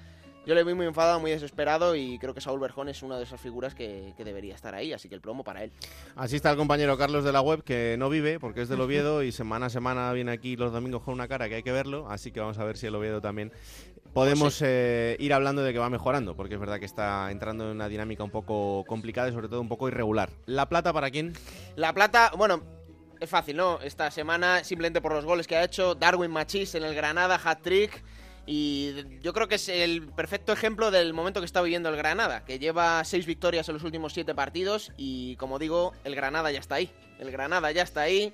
[0.46, 3.24] Yo le vi muy enfadado, muy desesperado y creo que Saúl Berjón es una de
[3.24, 5.72] esas figuras que, que debería estar ahí, así que el plomo para él.
[6.16, 9.22] Así está el compañero Carlos de la web, que no vive porque es del Oviedo
[9.22, 12.08] y semana a semana viene aquí los domingos con una cara que hay que verlo,
[12.08, 13.52] así que vamos a ver si el Oviedo también
[14.14, 17.72] podemos eh, ir hablando de que va mejorando, porque es verdad que está entrando en
[17.72, 20.30] una dinámica un poco complicada y sobre todo un poco irregular.
[20.46, 21.34] ¿La plata para quién?
[21.76, 22.77] La plata, bueno,
[23.20, 23.80] es fácil, ¿no?
[23.82, 28.02] Esta semana, simplemente por los goles que ha hecho, Darwin Machís en el Granada, hat-trick.
[28.46, 32.46] Y yo creo que es el perfecto ejemplo del momento que está viviendo el Granada,
[32.46, 36.58] que lleva seis victorias en los últimos siete partidos y como digo, el Granada ya
[36.58, 36.90] está ahí.
[37.18, 38.32] El Granada ya está ahí,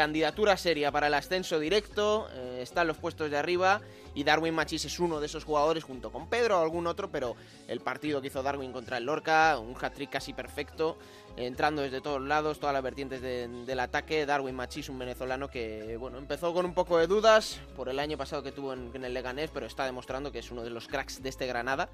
[0.00, 3.82] candidatura seria para el ascenso directo, eh, está en los puestos de arriba
[4.14, 7.36] y Darwin Machís es uno de esos jugadores junto con Pedro o algún otro, pero
[7.68, 10.96] el partido que hizo Darwin contra el Lorca, un hat-trick casi perfecto,
[11.36, 14.24] entrando desde todos lados, todas las vertientes de- del ataque.
[14.24, 18.16] Darwin Machís, un venezolano que bueno empezó con un poco de dudas por el año
[18.16, 21.22] pasado que tuvo en, el Leganés, pero está demostrando que es uno de los cracks
[21.22, 21.90] de este Granada.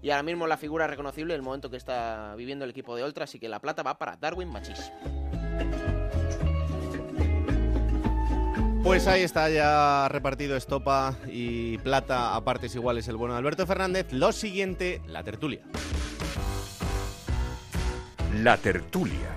[0.00, 3.24] Y ahora mismo la figura reconocible el momento que está viviendo el equipo de Ultra,
[3.24, 4.92] así que la plata va para Darwin Machís.
[8.82, 13.66] Pues ahí está ya repartido estopa y plata a partes iguales el bueno de Alberto
[13.66, 14.06] Fernández.
[14.12, 15.60] Lo siguiente, la tertulia.
[18.42, 19.36] La tertulia.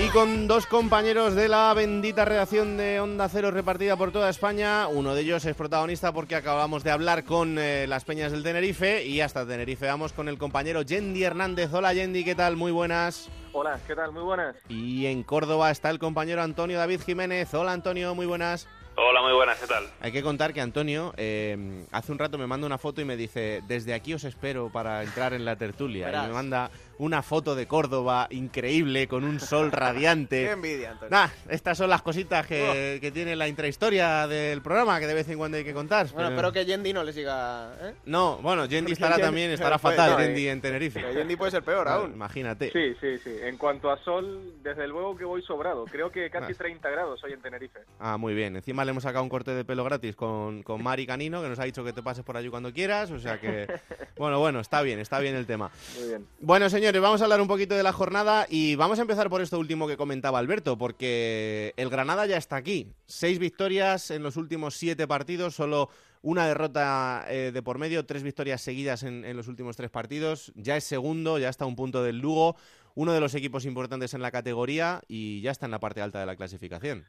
[0.00, 4.86] Y con dos compañeros de la bendita redacción de Onda Cero repartida por toda España.
[4.86, 9.04] Uno de ellos es protagonista porque acabamos de hablar con eh, las peñas del Tenerife
[9.04, 11.72] y hasta Tenerife vamos con el compañero Yendi Hernández.
[11.72, 12.54] Hola Yendi, ¿qué tal?
[12.54, 13.28] Muy buenas.
[13.52, 14.12] Hola, ¿qué tal?
[14.12, 14.54] Muy buenas.
[14.68, 17.52] Y en Córdoba está el compañero Antonio David Jiménez.
[17.54, 18.68] Hola Antonio, muy buenas.
[19.00, 19.84] Hola, muy buenas, ¿qué tal?
[20.00, 23.16] Hay que contar que Antonio eh, hace un rato me manda una foto y me
[23.16, 26.06] dice, desde aquí os espero para entrar en la tertulia.
[26.06, 26.24] Verás.
[26.24, 30.46] Y me manda una foto de Córdoba increíble, con un sol radiante.
[30.46, 31.10] Qué envidia, Antonio.
[31.16, 35.28] Nah, estas son las cositas que, que tiene la intrahistoria del programa que de vez
[35.28, 36.08] en cuando hay que contar.
[36.12, 37.72] Bueno, espero que Yendi no le siga.
[37.80, 37.94] ¿eh?
[38.06, 40.98] No, bueno, Yendi estará Yendi- también, estará Pues, fatal no, Yendi en Tenerife.
[41.00, 42.12] Pero Yendi puede ser peor Bueno, aún.
[42.14, 42.72] Imagínate.
[42.72, 43.36] Sí, sí, sí.
[43.44, 45.84] En cuanto a sol, desde luego que voy sobrado.
[45.84, 46.56] Creo que casi Ah.
[46.58, 47.78] 30 grados hoy en Tenerife.
[48.00, 48.56] Ah, muy bien.
[48.56, 51.58] Encima le hemos sacado un corte de pelo gratis con, con Mari Canino, que nos
[51.58, 53.10] ha dicho que te pases por allí cuando quieras.
[53.10, 53.66] O sea que,
[54.16, 55.70] bueno, bueno, está bien, está bien el tema.
[55.98, 56.26] Muy bien.
[56.40, 59.42] Bueno, señores, vamos a hablar un poquito de la jornada y vamos a empezar por
[59.42, 62.94] esto último que comentaba Alberto, porque el Granada ya está aquí.
[63.04, 65.90] Seis victorias en los últimos siete partidos, solo
[66.22, 70.50] una derrota eh, de por medio, tres victorias seguidas en, en los últimos tres partidos.
[70.56, 72.56] Ya es segundo, ya está a un punto del Lugo,
[72.94, 76.20] uno de los equipos importantes en la categoría y ya está en la parte alta
[76.20, 77.04] de la clasificación.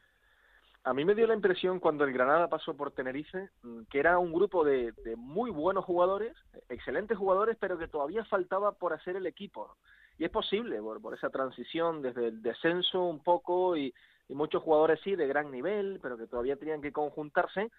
[0.84, 4.18] A mí me dio la impresión cuando el Granada pasó por Tenerife mm, que era
[4.18, 6.36] un grupo de, de muy buenos jugadores,
[6.70, 9.76] excelentes jugadores, pero que todavía faltaba por hacer el equipo.
[10.18, 13.94] Y es posible por, esa transición desde el descenso un poco y,
[14.28, 17.72] y muchos jugadores sí de gran nivel, pero que todavía tenían que conjuntarse.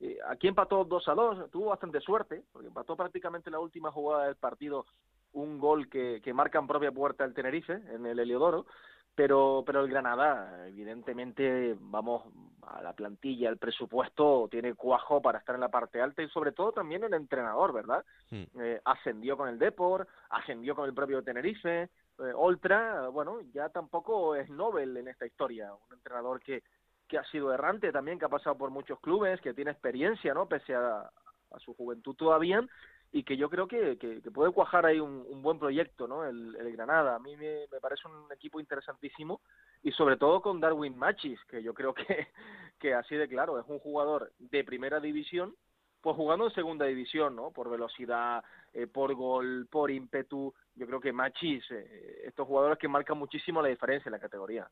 [0.00, 4.26] Eh, aquí empató 2 a 2, tuvo bastante suerte, porque empató prácticamente la última jugada
[4.26, 4.86] del partido
[5.34, 8.66] un gol que, que marca en propia puerta el Tenerife, en el Heliodoro,
[9.14, 12.24] pero, pero el Granada, evidentemente, vamos
[12.62, 16.52] a la plantilla, el presupuesto tiene cuajo para estar en la parte alta y sobre
[16.52, 18.04] todo también el entrenador, ¿verdad?
[18.30, 21.88] Eh, ascendió con el Depor, ascendió con el propio Tenerife, eh,
[22.34, 26.62] Oltra, bueno, ya tampoco es Nobel en esta historia, un entrenador que,
[27.06, 30.46] que ha sido errante también, que ha pasado por muchos clubes, que tiene experiencia, ¿no?
[30.46, 31.10] Pese a,
[31.54, 32.66] a su juventud todavía,
[33.14, 36.24] y que yo creo que, que, puede cuajar ahí un, buen proyecto, ¿no?
[36.24, 37.14] El, Granada.
[37.14, 39.40] A mí me, me, parece un equipo interesantísimo
[39.84, 42.04] y sobre todo con Darwin Machis, que yo creo que,
[42.80, 45.54] que así de claro, es un jugador de primera división,
[46.00, 47.52] pues jugando en segunda división, ¿no?
[47.52, 50.52] Por velocidad, eh, por gol, por ímpetu.
[50.74, 54.68] Yo creo que Machis, eh, estos jugadores que marcan muchísimo la diferencia en la categoría.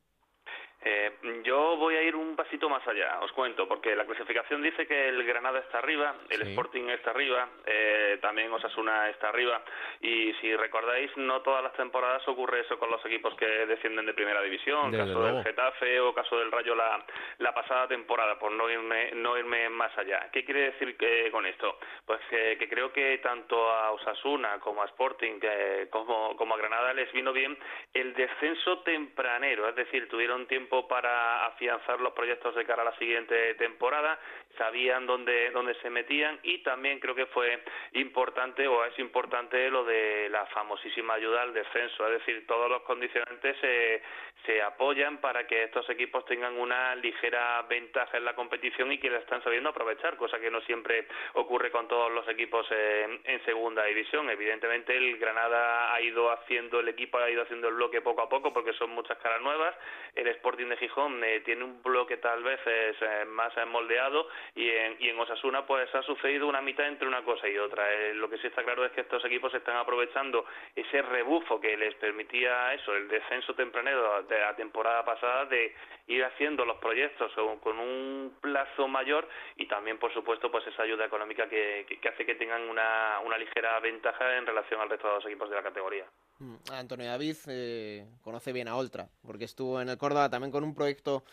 [0.85, 1.11] Eh,
[1.43, 5.07] yo voy a ir un pasito más allá, os cuento, porque la clasificación dice que
[5.07, 6.49] el Granada está arriba, el sí.
[6.49, 9.61] Sporting está arriba, eh, también Osasuna está arriba,
[10.01, 14.13] y si recordáis, no todas las temporadas ocurre eso con los equipos que descienden de
[14.13, 15.37] primera división, Desde caso luego.
[15.37, 17.05] del Getafe o caso del Rayo la,
[17.37, 20.29] la pasada temporada, por no irme, no irme más allá.
[20.33, 21.77] ¿Qué quiere decir que, con esto?
[22.05, 26.57] Pues que, que, creo que tanto a Osasuna como a Sporting que, como, como a
[26.57, 27.57] Granada les vino bien
[27.93, 32.97] el descenso tempranero, es decir, tuvieron tiempo para afianzar los proyectos de cara a la
[32.97, 34.19] siguiente temporada,
[34.57, 37.63] sabían dónde, dónde se metían y también creo que fue
[37.93, 42.81] importante o es importante lo de la famosísima ayuda al descenso, es decir, todos los
[42.83, 44.01] condicionantes se,
[44.45, 49.09] se apoyan para que estos equipos tengan una ligera ventaja en la competición y que
[49.09, 53.43] la están sabiendo aprovechar, cosa que no siempre ocurre con todos los equipos en, en
[53.45, 54.29] segunda división.
[54.29, 58.29] Evidentemente el Granada ha ido haciendo, el equipo ha ido haciendo el bloque poco a
[58.29, 59.75] poco porque son muchas caras nuevas,
[60.15, 64.97] el Sporting de Gijón eh, tiene un bloque tal vez eh, más moldeado y en,
[64.99, 67.91] y en Osasuna pues ha sucedido una mitad entre una cosa y otra.
[67.91, 71.75] Eh, lo que sí está claro es que estos equipos están aprovechando ese rebufo que
[71.77, 75.75] les permitía eso, el descenso tempranero de la temporada pasada de
[76.07, 81.05] ir haciendo los proyectos con un plazo mayor y también por supuesto pues esa ayuda
[81.05, 85.07] económica que, que, que hace que tengan una, una ligera ventaja en relación al resto
[85.07, 86.05] de los equipos de la categoría.
[86.39, 90.63] Mm, Antonio David eh, conoce bien a Oltra, porque estuvo en el Córdoba también con
[90.63, 91.23] un proyecto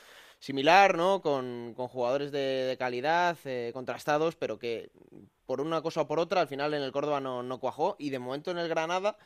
[0.40, 1.22] similar, ¿no?
[1.22, 4.90] Con, con jugadores de, de calidad, eh, contrastados, pero que
[5.46, 8.11] por una cosa o por otra al final en el Córdoba no, no cuajó y
[8.11, 9.16] de momento en el Granada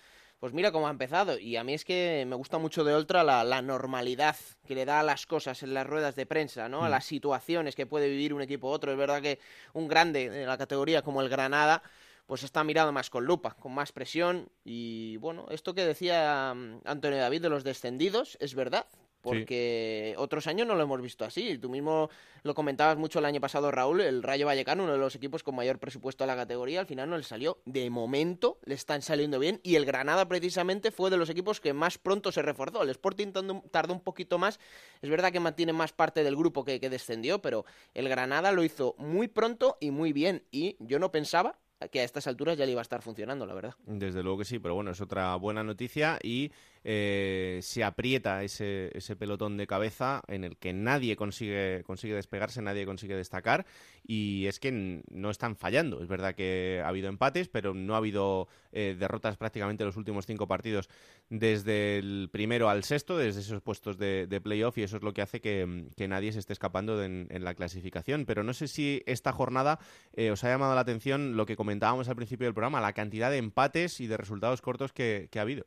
[0.40, 1.38] pues mira cómo ha empezado.
[1.38, 4.84] Y a mí es que me gusta mucho de Oltra la, la normalidad que le
[4.84, 6.80] da a las cosas en las ruedas de prensa, ¿no?
[6.80, 6.84] Mm.
[6.84, 8.92] A las situaciones que puede vivir un equipo u otro.
[8.92, 9.38] Es verdad que
[9.72, 11.82] un grande de la categoría como el Granada
[12.26, 16.80] pues está mirado más con lupa, con más presión y bueno, esto que decía mm,
[16.84, 18.86] Antonio David de los descendidos es verdad,
[19.24, 20.22] porque sí.
[20.22, 21.58] otros años no lo hemos visto así.
[21.58, 22.10] Tú mismo
[22.42, 25.56] lo comentabas mucho el año pasado, Raúl, el Rayo Vallecano, uno de los equipos con
[25.56, 27.58] mayor presupuesto a la categoría, al final no le salió.
[27.64, 31.72] De momento le están saliendo bien y el Granada precisamente fue de los equipos que
[31.72, 32.82] más pronto se reforzó.
[32.82, 33.32] El Sporting
[33.70, 34.60] tardó un poquito más,
[35.00, 38.62] es verdad que mantiene más parte del grupo que, que descendió, pero el Granada lo
[38.62, 41.58] hizo muy pronto y muy bien y yo no pensaba
[41.90, 43.74] que a estas alturas ya le iba a estar funcionando, la verdad.
[43.84, 46.52] Desde luego que sí, pero bueno, es otra buena noticia y
[46.84, 52.60] eh, se aprieta ese, ese, pelotón de cabeza en el que nadie consigue, consigue despegarse,
[52.60, 53.64] nadie consigue destacar
[54.06, 56.02] y es que no están fallando.
[56.02, 59.96] Es verdad que ha habido empates, pero no ha habido eh, derrotas prácticamente en los
[59.96, 60.90] últimos cinco partidos
[61.30, 65.14] desde el primero al sexto, desde esos puestos de, de playoff y eso es lo
[65.14, 68.26] que hace que, que nadie se esté escapando en, la clasificación.
[68.26, 69.78] Pero no sé si esta jornada
[70.12, 73.30] eh, os ha llamado la atención lo que comentábamos al principio del programa, la cantidad
[73.30, 75.66] de empates y de resultados cortos que ha habido.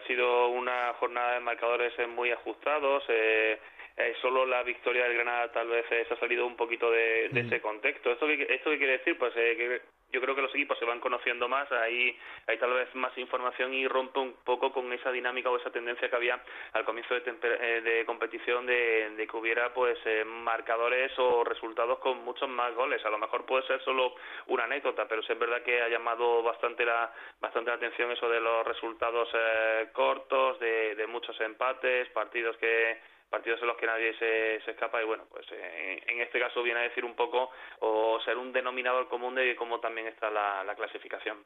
[0.00, 3.02] Eh, ha sido una jornada de marcadores muy ajustados.
[3.08, 3.58] Eh,
[4.06, 7.28] eh, solo la victoria del Granada tal vez eh, se ha salido un poquito de,
[7.30, 7.46] de mm.
[7.46, 8.12] ese contexto.
[8.12, 9.18] ¿Esto qué, ¿Esto qué quiere decir?
[9.18, 9.80] Pues eh, que
[10.12, 13.72] yo creo que los equipos se van conociendo más, hay, hay tal vez más información
[13.72, 16.40] y rompe un poco con esa dinámica o esa tendencia que había
[16.72, 21.98] al comienzo de, eh, de competición de, de, que hubiera pues eh, marcadores o resultados
[22.00, 23.04] con muchos más goles.
[23.04, 24.14] A lo mejor puede ser solo
[24.48, 28.28] una anécdota, pero sí es verdad que ha llamado bastante la, bastante la atención eso
[28.28, 32.98] de los resultados eh, cortos, de, de muchos empates, partidos que
[33.30, 36.62] partidos en los que nadie se, se escapa y bueno, pues eh, en este caso
[36.62, 40.64] viene a decir un poco o ser un denominador común de cómo también está la,
[40.64, 41.38] la clasificación.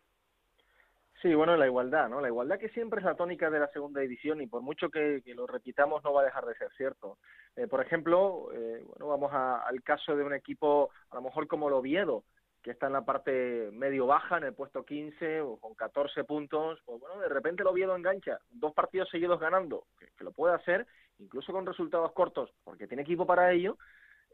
[1.25, 2.21] Sí, bueno, la igualdad, ¿no?
[2.21, 5.23] La igualdad que siempre es la tónica de la segunda división y por mucho que,
[5.35, 7.17] lo repitamos no va a dejar de ser cierto.
[7.57, 11.69] Eh, por ejemplo, eh, bueno, vamos al caso de un equipo a lo mejor como
[11.69, 12.25] el Oviedo,
[12.63, 17.01] que está en la parte medio-baja, en el puesto 15 o con 14 puntos, pues
[17.01, 20.87] bueno, de repente el Oviedo engancha dos partidos seguidos ganando, que lo puede hacer,
[21.19, 23.77] incluso con resultados cortos, porque tiene equipo para ello,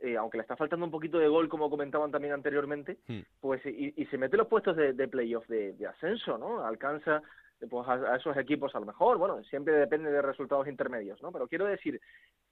[0.01, 3.21] eh, aunque le está faltando un poquito de gol, como comentaban también anteriormente, hmm.
[3.41, 6.65] pues y, y, se mete los puestos de, de playoff de, de, ascenso, ¿no?
[6.65, 7.23] Alcanza
[7.69, 11.31] pues, a, esos equipos a lo mejor, bueno, siempre depende de resultados intermedios, ¿no?
[11.33, 12.01] Pero quiero decir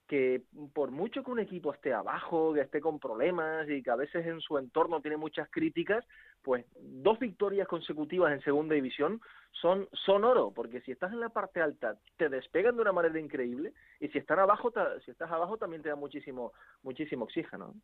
[0.09, 0.43] que
[0.73, 4.27] por mucho que un equipo esté abajo, que esté con problemas y que a veces
[4.27, 6.05] en su entorno tiene muchas críticas,
[6.43, 9.21] pues dos victorias consecutivas en segunda división
[9.53, 13.21] son, son oro, porque si estás en la parte alta te despegan de una manera
[13.21, 14.73] increíble y si están abajo,
[15.05, 17.75] si estás abajo también te da muchísimo, muchísimo oxígeno.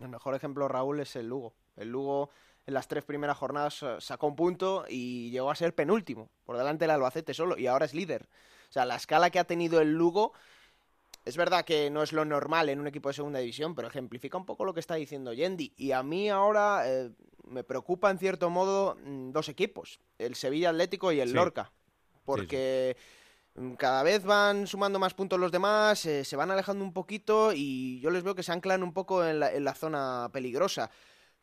[0.00, 1.54] El mejor ejemplo, Raúl, es el Lugo.
[1.76, 2.30] El Lugo
[2.66, 6.56] en las tres primeras jornadas eh, sacó un punto y llegó a ser penúltimo, por
[6.56, 8.28] delante del Albacete solo, y ahora es líder.
[8.68, 10.32] O sea, la escala que ha tenido el Lugo
[11.26, 14.38] es verdad que no es lo normal en un equipo de segunda división, pero ejemplifica
[14.38, 15.74] un poco lo que está diciendo Yendi.
[15.76, 17.10] Y a mí ahora eh,
[17.48, 21.72] me preocupa en cierto modo mm, dos equipos, el Sevilla Atlético y el Lorca,
[22.24, 22.96] porque
[23.56, 27.52] mm, cada vez van sumando más puntos los demás, eh, se van alejando un poquito
[27.52, 30.92] y yo les veo que se anclan un poco en la, en la zona peligrosa.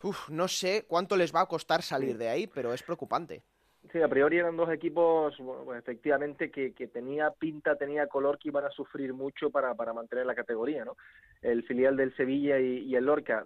[0.02, 3.44] Uf, no sé cuánto les va a costar salir de ahí, pero es preocupante.
[3.92, 8.48] Sí, a priori eran dos equipos, bueno, efectivamente, que, que tenía pinta, tenía color que
[8.48, 10.96] iban a sufrir mucho para, para mantener la categoría, ¿no?
[11.42, 13.46] El filial del Sevilla y, y el Lorca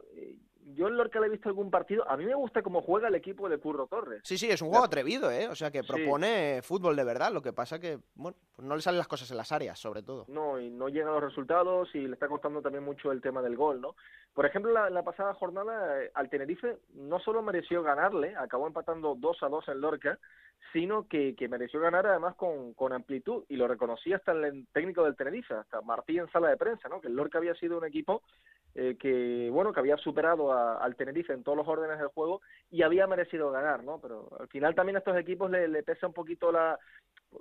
[0.76, 2.10] yo en Lorca le he visto algún partido.
[2.10, 4.22] A mí me gusta cómo juega el equipo de Curro Torres.
[4.24, 5.48] Sí, sí, es un juego atrevido, ¿eh?
[5.48, 7.32] O sea, que propone fútbol de verdad.
[7.32, 10.04] Lo que pasa que, bueno, pues no le salen las cosas en las áreas, sobre
[10.04, 10.26] todo.
[10.28, 13.56] No, y no llegan los resultados y le está costando también mucho el tema del
[13.56, 13.96] gol, ¿no?
[14.34, 19.16] Por ejemplo, la, la pasada jornada eh, al Tenerife no solo mereció ganarle, acabó empatando
[19.18, 20.20] 2 a 2 en Lorca,
[20.74, 25.04] sino que, que mereció ganar además con, con amplitud y lo reconocía hasta el técnico
[25.04, 27.00] del Tenerife, hasta Martí en sala de prensa, ¿no?
[27.00, 28.22] Que el Lorca había sido un equipo
[28.80, 32.84] eh, que bueno que había superado al Tenerife en todos los órdenes del juego y
[32.84, 36.14] había merecido ganar no pero al final también a estos equipos le, le pesa un
[36.14, 36.78] poquito la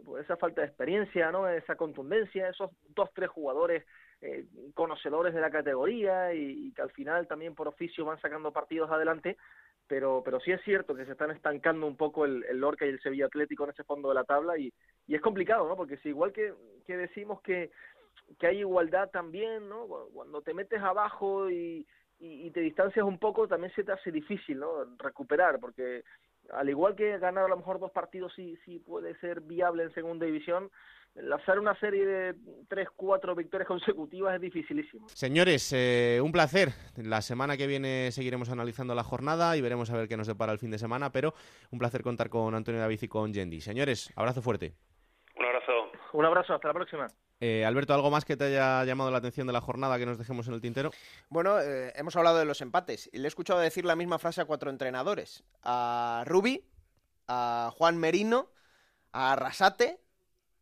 [0.06, 3.84] pues, esa falta de experiencia no esa contundencia esos dos tres jugadores
[4.22, 8.90] eh, conocedores de la categoría y, que al final también por oficio van sacando partidos
[8.90, 9.36] adelante
[9.86, 12.88] pero pero sí es cierto que se están estancando un poco el, el Lorca y
[12.88, 14.72] el Sevilla Atlético en ese fondo de la tabla y,
[15.06, 16.54] y es complicado no porque si igual que,
[16.86, 17.70] que decimos que
[18.38, 19.86] que hay igualdad también, ¿no?
[20.12, 21.86] Cuando te metes abajo y,
[22.18, 24.96] y, te distancias un poco, también se te hace difícil, ¿no?
[24.98, 26.02] Recuperar, porque
[26.52, 29.94] al igual que ganar a lo mejor dos partidos sí, sí puede ser viable en
[29.94, 30.70] segunda división,
[31.34, 32.34] hacer una serie de
[32.68, 35.08] tres, cuatro victorias consecutivas es dificilísimo.
[35.08, 36.70] Señores, eh, un placer.
[36.96, 40.52] La semana que viene seguiremos analizando la jornada y veremos a ver qué nos depara
[40.52, 41.34] el fin de semana, pero
[41.70, 43.60] un placer contar con Antonio David y con Yendi.
[43.60, 44.74] Señores, abrazo fuerte.
[45.36, 45.90] Un abrazo.
[46.12, 47.08] Un abrazo, hasta la próxima.
[47.40, 50.18] Eh, Alberto, ¿algo más que te haya llamado la atención de la jornada que nos
[50.18, 50.90] dejemos en el tintero?
[51.28, 54.40] Bueno, eh, hemos hablado de los empates y le he escuchado decir la misma frase
[54.40, 55.44] a cuatro entrenadores.
[55.62, 56.64] A Rubi,
[57.28, 58.50] a Juan Merino,
[59.12, 60.00] a Arrasate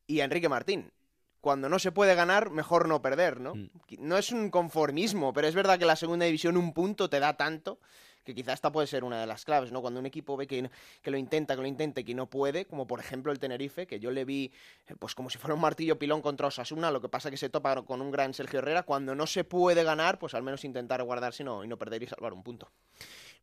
[0.07, 0.93] y a Enrique Martín.
[1.41, 3.55] Cuando no se puede ganar, mejor no perder, ¿no?
[3.55, 3.69] Mm.
[3.99, 7.37] No es un conformismo, pero es verdad que la segunda división un punto te da
[7.37, 7.79] tanto
[8.25, 9.81] que quizá esta puede ser una de las claves, ¿no?
[9.81, 10.71] Cuando un equipo ve que,
[11.03, 13.87] que lo intenta, que lo intenta y que no puede, como por ejemplo el Tenerife,
[13.87, 14.51] que yo le vi
[14.89, 17.49] eh, pues como si fuera un martillo pilón contra Osasuna, lo que pasa que se
[17.51, 21.03] topa con un gran Sergio Herrera, cuando no se puede ganar, pues al menos intentar
[21.03, 22.71] guardarse y no, y no perder y salvar un punto.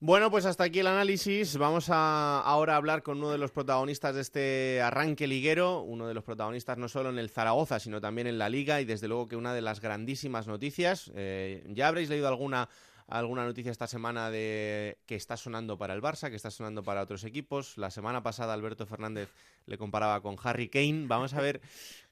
[0.04, 1.58] Bueno, pues hasta aquí el análisis.
[1.58, 6.16] Vamos a ahora hablar con uno de los protagonistas de este arranque liguero, uno de
[6.16, 9.28] los protagonistas no solo en el Zaragoza, sino también en la Liga y desde luego
[9.28, 11.12] que una de las grandísimas noticias.
[11.14, 12.68] Eh, ya habréis leído alguna
[13.08, 17.02] alguna noticia esta semana de que está sonando para el Barça, que está sonando para
[17.02, 17.78] otros equipos.
[17.78, 19.30] La semana pasada Alberto Fernández
[19.66, 21.06] le comparaba con Harry Kane.
[21.08, 21.62] Vamos a ver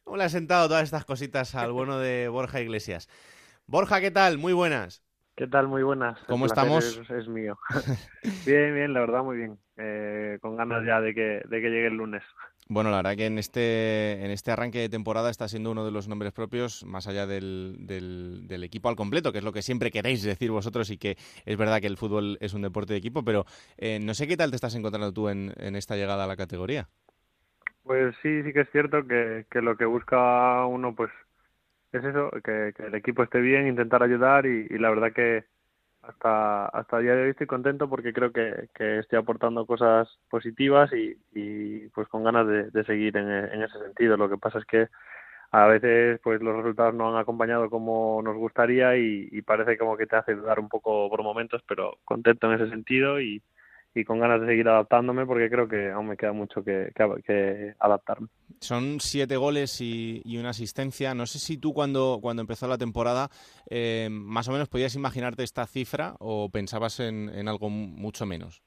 [0.04, 3.10] cómo le ha sentado todas estas cositas al bueno de Borja Iglesias.
[3.68, 4.38] Borja, ¿qué tal?
[4.38, 5.04] Muy buenas.
[5.36, 5.68] ¿Qué tal?
[5.70, 6.20] Muy buenas.
[6.28, 7.02] ¿Cómo estamos?
[7.10, 7.58] Es, mío.
[8.46, 9.58] bien, bien, la verdad, muy bien.
[9.78, 12.24] Eh, con ganas ya de que, de que llegue el lunes.
[12.72, 15.92] Bueno, la verdad que en este, en este arranque de temporada está siendo uno de
[15.92, 19.90] los nombres propios, más allá del, del, equipo al completo, que es lo que siempre
[19.90, 23.26] queréis decir vosotros y que es verdad que el fútbol es un deporte de equipo,
[23.26, 23.46] pero
[23.80, 26.38] eh, no sé qué tal te estás encontrando tú en, en esta llegada a la
[26.38, 26.88] categoría.
[27.82, 31.10] Pues sí, sí que es cierto que, que lo que busca uno pues
[31.92, 35.44] es eso, que, que el equipo esté bien, intentar ayudar y, y la verdad que,
[36.10, 40.08] hasta hasta el día de hoy estoy contento porque creo que, que estoy aportando cosas
[40.30, 44.18] positivas y, y pues con ganas de, seguir en, en, ese sentido.
[44.18, 44.88] Lo que pasa es que
[45.52, 50.08] a veces pues los resultados no han acompañado como nos gustaría y parece como que
[50.08, 53.42] te hace dudar un poco por momentos, pero contento en ese sentido y,
[53.96, 57.74] y con ganas de seguir adaptándome porque creo que aún me queda mucho que, que,
[57.80, 58.28] adaptarme.
[58.60, 61.14] Son siete goles y, una asistencia.
[61.14, 63.30] No sé si tú cuando, cuando empezó la temporada
[63.70, 68.62] eh, más o menos podías imaginarte esta cifra o pensabas en, en algo mucho menos.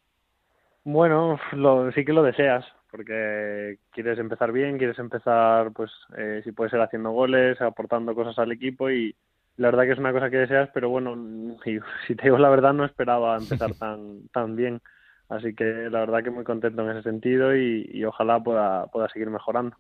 [0.85, 6.53] Bueno, lo, sí que lo deseas porque quieres empezar bien, quieres empezar, pues, eh, si
[6.53, 9.17] puede ser haciendo goles, aportando cosas al equipo y,
[9.57, 11.15] la verdad que es una cosa que deseas, pero bueno,
[12.07, 14.81] si te digo la verdad no esperaba empezar tan, tan bien.
[15.33, 19.31] Así que la verdad que muy contento en ese sentido y, ojalá pueda, pueda seguir
[19.31, 19.75] mejorando.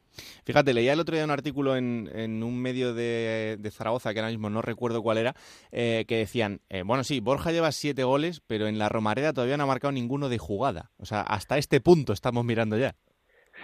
[0.47, 4.31] Fíjate, leía el otro día un artículo en, en un medio de, Zaragoza, que ahora
[4.31, 5.35] mismo no recuerdo cuál era,
[5.71, 9.59] eh, que decían, eh, bueno, sí, Borja lleva siete goles, pero en la Romareda todavía
[9.59, 10.91] no ha marcado ninguno de jugada.
[10.97, 12.95] O sea, hasta este punto estamos mirando ya.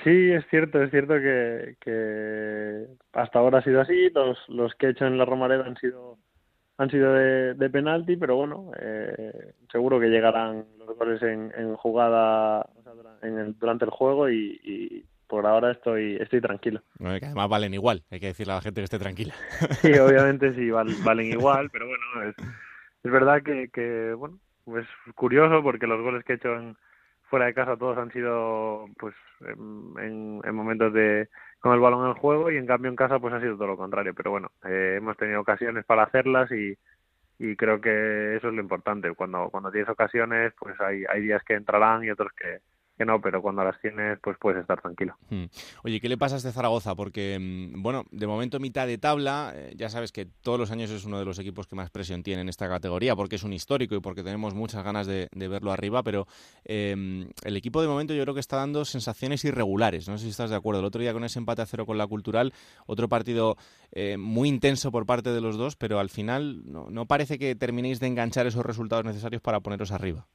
[0.04, 2.84] Sí, es cierto, es cierto que, que
[3.14, 4.10] hasta ahora ha sido así.
[4.10, 6.18] Los, los que he hecho en la Romareda han sido
[6.78, 11.74] han sido de, de penalti, pero bueno, eh, seguro que llegarán los goles en, en
[11.76, 12.66] jugada
[13.58, 16.80] durante el juego y, por ahora estoy estoy tranquilo.
[16.98, 19.34] que además valen igual, hay que decirle a la gente que esté tranquila.
[19.82, 22.36] Sí, obviamente sí, valen igual, pero bueno, es,
[23.02, 24.38] es verdad que, que, bueno,
[24.78, 26.76] es curioso porque los goles que he hecho en,
[27.28, 31.28] fuera de casa todos han sido pues en, en momentos de
[31.60, 33.76] con el balón en juego y en cambio en casa pues ha sido todo lo
[33.76, 34.14] contrario.
[34.14, 36.76] Pero bueno, eh, hemos tenido ocasiones para hacerlas y,
[37.38, 39.12] y creo que eso es lo importante.
[39.14, 42.60] Cuando, cuando tienes ocasiones pues hay, hay días que entrarán y otros que,
[42.98, 45.16] que no, pero cuando las tienes, pues puedes estar tranquilo.
[45.30, 45.44] Hmm.
[45.84, 46.96] Oye, ¿qué le pasa a este Zaragoza?
[46.96, 50.90] Porque, mm, bueno, de momento mitad de tabla, eh, ya sabes que todos los años
[50.90, 53.52] es uno de los equipos que más presión tiene en esta categoría, porque es un
[53.52, 56.26] histórico y porque tenemos muchas ganas de, verlo arriba, pero
[56.64, 60.30] em, el equipo de momento yo creo que está dando sensaciones irregulares, no sé si
[60.30, 60.80] estás de acuerdo.
[60.80, 62.52] El otro día con ese empate a cero con la Cultural,
[62.86, 63.56] otro partido
[63.92, 68.00] eh, muy intenso por parte de los dos, pero al final no parece que terminéis
[68.00, 70.26] de enganchar esos resultados necesarios para poneros arriba.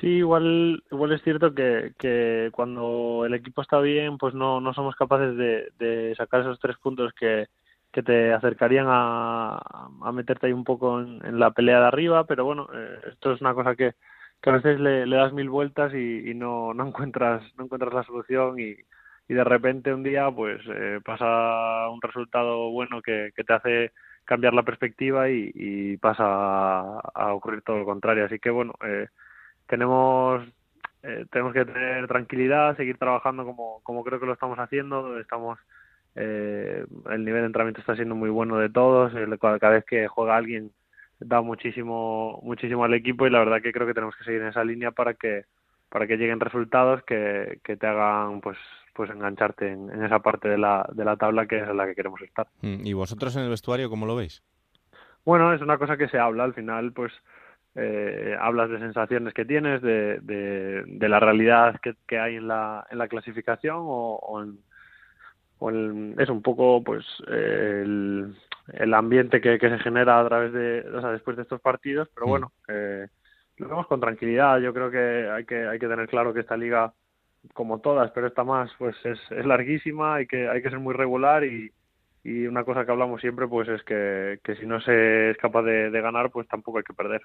[0.00, 4.74] Sí, igual, igual es cierto que, que cuando el equipo está bien, pues no, no
[4.74, 7.46] somos capaces de, sacar esos tres puntos que,
[7.92, 9.56] que te acercarían a,
[10.02, 13.40] a meterte ahí un poco en, la pelea de arriba, pero bueno, eh, esto es
[13.40, 13.94] una cosa que,
[14.42, 17.94] que a veces le, le das mil vueltas y, y, no, no encuentras no encuentras
[17.94, 18.74] la solución y,
[19.28, 23.92] y de repente un día pues eh, pasa un resultado bueno que, que te hace
[24.24, 28.24] cambiar la perspectiva y, y pasa a, a, ocurrir todo lo contrario.
[28.24, 29.08] Así que bueno, eh,
[29.66, 30.46] tenemos
[31.02, 35.18] eh, tenemos que tener tranquilidad, seguir trabajando como, como creo que lo estamos haciendo.
[35.18, 35.58] Estamos
[36.14, 39.12] eh, el nivel de entrenamiento está siendo muy bueno de todos.
[39.40, 40.70] Cada vez que juega alguien
[41.20, 44.48] da muchísimo muchísimo al equipo y la verdad que creo que tenemos que seguir en
[44.48, 45.44] esa línea para que
[45.88, 48.58] para que lleguen resultados que, que te hagan pues
[48.94, 51.86] pues engancharte en, en, esa parte de la, de la tabla que es en la
[51.86, 52.46] que queremos estar.
[52.62, 54.42] Mm, ¿Y vosotros en el vestuario cómo lo veis?
[55.24, 57.12] Bueno, es una cosa que se habla al final, pues
[57.76, 62.86] eh, hablas de sensaciones que tienes, de, de, la realidad que, que, hay en la,
[62.90, 64.58] en la clasificación o, o, en,
[65.58, 65.70] o
[66.20, 68.34] es un poco pues el,
[68.72, 72.08] el ambiente que, que, se genera a través de, o sea, después de estos partidos,
[72.14, 72.30] pero mm.
[72.30, 73.08] bueno, eh,
[73.56, 74.58] lo vemos con tranquilidad.
[74.60, 76.92] Yo creo que hay que hay que tener claro que esta liga,
[77.52, 80.94] como todas, pero esta más, pues es, es larguísima, hay que hay que ser muy
[80.94, 81.72] regular y
[82.24, 85.62] y una cosa que hablamos siempre pues es que, que si no se es capaz
[85.62, 87.20] de, ganar pues tampoco hay que perder.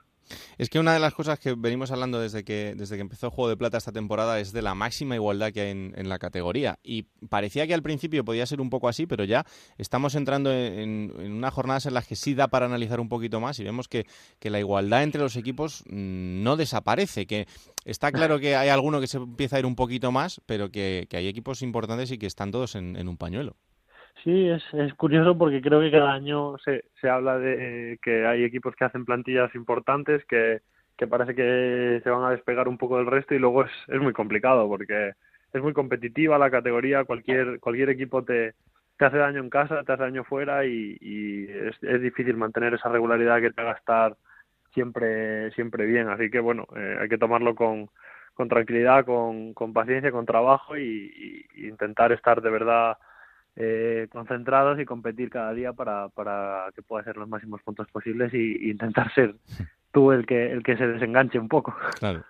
[0.57, 3.31] Es que una de las cosas que venimos hablando desde que, desde que empezó el
[3.31, 6.79] Juego de Plata esta temporada es de la máxima igualdad que hay en, la categoría
[6.83, 9.45] y parecía que al principio podía ser un poco así pero ya
[9.77, 13.39] estamos entrando en, en unas jornadas en las que sí da para analizar un poquito
[13.39, 14.05] más y vemos que,
[14.39, 17.47] que la igualdad entre los equipos mm, no desaparece, que
[17.85, 21.07] está claro que hay alguno que se empieza a ir un poquito más pero que,
[21.09, 23.55] que hay equipos importantes y que están todos en un pañuelo.
[24.23, 28.43] Sí, es, es curioso porque creo que cada año se, se habla de que hay
[28.43, 30.61] equipos que hacen plantillas importantes que,
[30.97, 34.01] que parece que se van a despegar un poco del resto y luego es, es
[34.01, 35.13] muy complicado porque
[35.53, 38.53] es muy competitiva la categoría, cualquier, cualquier equipo te,
[38.97, 42.73] te hace daño en casa, te hace daño fuera y, y es, es difícil mantener
[42.73, 44.17] esa regularidad que te haga estar
[44.73, 46.09] siempre, siempre bien.
[46.09, 47.89] Así que bueno, eh, hay que tomarlo con,
[48.33, 52.97] con tranquilidad, con, con paciencia, con trabajo y, y intentar estar de verdad
[53.61, 58.33] eh, concentrados y competir cada día para, para que pueda ser los máximos puntos posibles
[58.33, 59.35] y, intentar ser
[59.91, 61.75] tú el que el que se desenganche un poco.
[61.99, 62.23] Claro.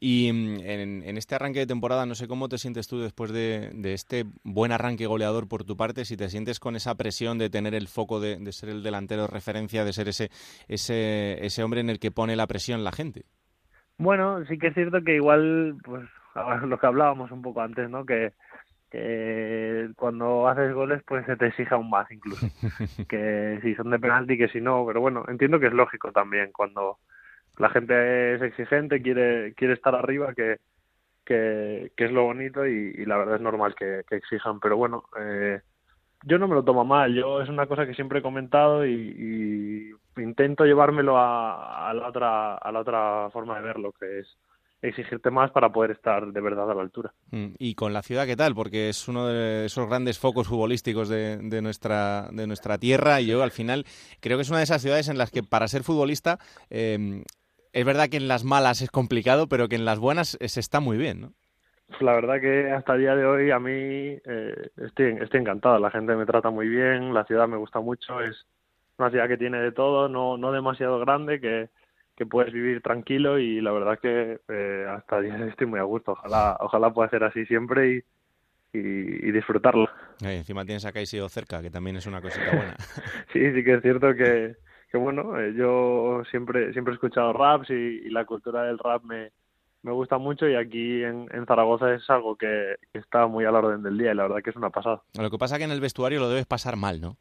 [0.00, 3.32] Y mm, en, en, este arranque de temporada, no sé cómo te sientes tú después
[3.32, 7.38] de, de, este buen arranque goleador por tu parte, si te sientes con esa presión
[7.38, 10.30] de tener el foco de, de ser el delantero de referencia, de ser ese,
[10.66, 13.22] ese, ese hombre en el que pone la presión la gente.
[13.98, 16.08] Bueno, sí que es cierto que igual, pues
[16.64, 18.04] lo que hablábamos un poco antes, ¿no?
[18.04, 18.32] Que,
[18.92, 22.46] que cuando haces goles pues se te exige aún más incluso.
[23.08, 26.52] Que si son de penalti que si no pero bueno entiendo que es lógico también
[26.52, 26.98] cuando
[27.58, 30.58] la gente es exigente, quiere, quiere estar arriba, que,
[31.24, 35.60] que, es lo bonito y, la verdad es normal que, exijan, pero bueno, eh,
[36.24, 39.94] yo no me lo tomo mal, yo es una cosa que siempre he comentado y,
[40.16, 44.38] intento llevármelo a, a, la otra, a la otra forma de verlo, que es
[44.82, 47.12] exigirte más para poder estar de verdad a la altura.
[47.30, 48.54] Mm, ¿Y con la ciudad qué tal?
[48.54, 53.26] Porque es uno de esos grandes focos futbolísticos de, de, nuestra, de nuestra tierra y
[53.26, 53.84] yo al final
[54.20, 57.22] creo que es una de esas ciudades en las que para ser futbolista eh,
[57.72, 60.80] es verdad que en las malas es complicado, pero que en las buenas se está
[60.80, 61.32] muy bien, ¿no?
[62.00, 65.78] La verdad que hasta el día de hoy a mí eh, estoy, estoy encantado.
[65.78, 68.20] La gente me trata muy bien, la ciudad me gusta mucho.
[68.20, 68.46] Es
[68.98, 71.68] una ciudad que tiene de todo, no, no demasiado grande, que,
[72.16, 76.12] que puedes vivir tranquilo y la verdad que eh, hasta día estoy muy a gusto.
[76.12, 78.02] Ojalá, ojalá pueda ser así siempre y,
[78.78, 79.88] y, disfrutarlo.
[80.20, 82.76] encima tienes a Caicedo cerca, que también es una cosita buena.
[83.32, 84.56] sí, sí que es cierto que,
[84.90, 89.30] que bueno, eh, yo siempre siempre he escuchado raps y, la cultura del rap me,
[89.82, 93.58] me gusta mucho y aquí en, en Zaragoza es algo que, está muy a la
[93.58, 95.02] orden del día y la verdad que es una pasada.
[95.18, 97.16] Lo que pasa es que en el vestuario lo debes pasar mal, ¿no?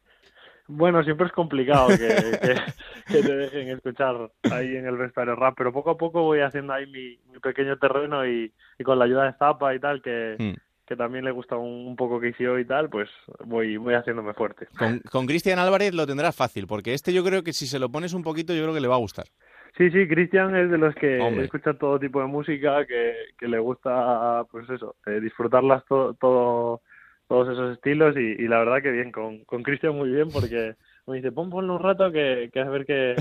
[0.72, 2.60] Bueno, siempre es complicado que,
[3.08, 6.74] que, te dejen escuchar ahí en el vestuario rap, pero poco a poco voy haciendo
[6.74, 10.36] ahí mi, mi pequeño terreno y, y, con la ayuda de Zapa y tal, que,
[10.40, 13.10] hmm que también le gusta un, poco que y tal, pues
[13.46, 14.68] voy, voy haciéndome fuerte.
[15.10, 18.14] Con Cristian Álvarez lo tendrás fácil, porque este yo creo que si se lo pones
[18.14, 19.28] un poquito, yo creo que le va a gustar.
[19.78, 23.58] Sí, sí, Cristian es de los que escucha todo tipo de música, que, que le
[23.60, 26.82] gusta, pues eso, eh, disfrutarlas todo,
[27.32, 30.76] todos esos estilos y, la verdad que bien, con, con Cristian muy bien porque
[31.08, 33.16] me dice, pon, ponlo un rato que, que a ver qué,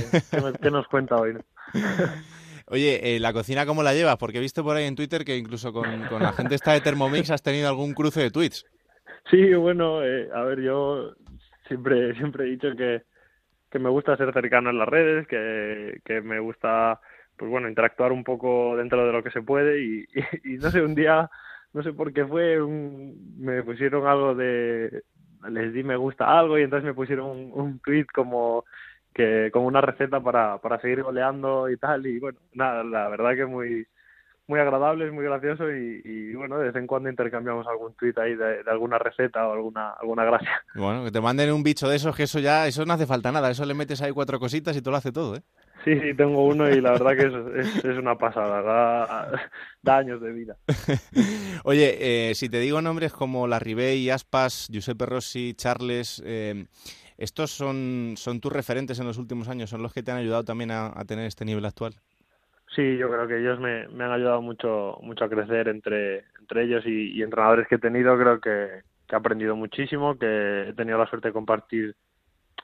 [0.60, 1.34] qué, nos cuenta hoy.
[1.34, 1.40] ¿no?
[2.66, 4.16] Oye, eh, ¿la cocina cómo la llevas?
[4.16, 5.86] Porque he visto por ahí en Twitter que incluso con,
[6.18, 8.66] la gente esta de Thermomix has tenido algún cruce de tweets.
[9.30, 11.12] Sí, bueno, eh, a ver, yo
[11.68, 13.02] siempre, siempre he dicho que,
[13.70, 17.00] que me gusta ser cercano en las redes, que, que me gusta,
[17.36, 20.04] pues bueno, interactuar un poco dentro de lo que se puede y,
[20.52, 21.30] y, no sé, un día,
[21.72, 25.02] no sé por qué fue, un, me pusieron algo de,
[25.48, 28.64] les di me gusta algo y entonces me pusieron un, un tweet como
[29.14, 33.34] que como una receta para, para seguir goleando y tal y bueno nada la verdad
[33.34, 33.86] que muy
[34.46, 38.34] muy agradable es muy gracioso y, bueno de vez en cuando intercambiamos algún tweet ahí
[38.34, 40.50] de, alguna receta o alguna alguna gracia.
[40.74, 43.32] Bueno que te manden un bicho de esos que eso ya eso no hace falta
[43.32, 45.42] nada eso le metes ahí cuatro cositas y todo lo hace todo eh
[45.84, 48.62] Sí, sí, tengo uno y la verdad que es, es, una pasada,
[49.82, 50.56] da, años de vida.
[51.64, 56.66] Oye, eh, si te digo nombres como Larribey, Aspas, Giuseppe Rossi, Charles, eh,
[57.20, 59.68] ¿Estos son, son tus referentes en los últimos años?
[59.68, 61.92] ¿Son los que te han ayudado también a, tener este nivel actual?
[62.74, 66.64] Sí, yo creo que ellos me, me han ayudado mucho mucho a crecer entre, entre
[66.64, 68.18] ellos y, entrenadores que he tenido.
[68.18, 71.94] Creo que, he aprendido muchísimo, que he tenido la suerte de compartir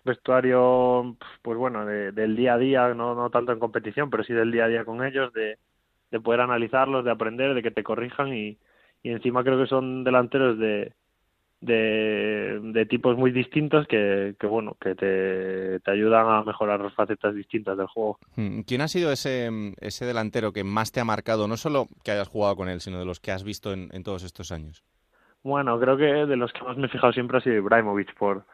[0.05, 4.53] vestuario, pues bueno, del día a día, no, no tanto en competición, pero sí del
[4.53, 5.59] día a día con ellos, de,
[6.11, 8.59] de poder analizarlos, de aprender, de que te corrijan y,
[9.03, 10.93] y encima creo que son delanteros de,
[11.61, 17.77] de, tipos muy distintos que, que bueno que te, te, ayudan a mejorar facetas distintas
[17.77, 18.19] del juego.
[18.37, 22.13] Hmm, ¿Quién ha sido ese, ese delantero que más te ha marcado, no solo que
[22.13, 24.85] hayas jugado con él, sino de los que has visto en, en todos estos años?
[25.43, 28.45] Bueno, creo que de los que más me he fijado siempre ha sido Ibrahimovic por,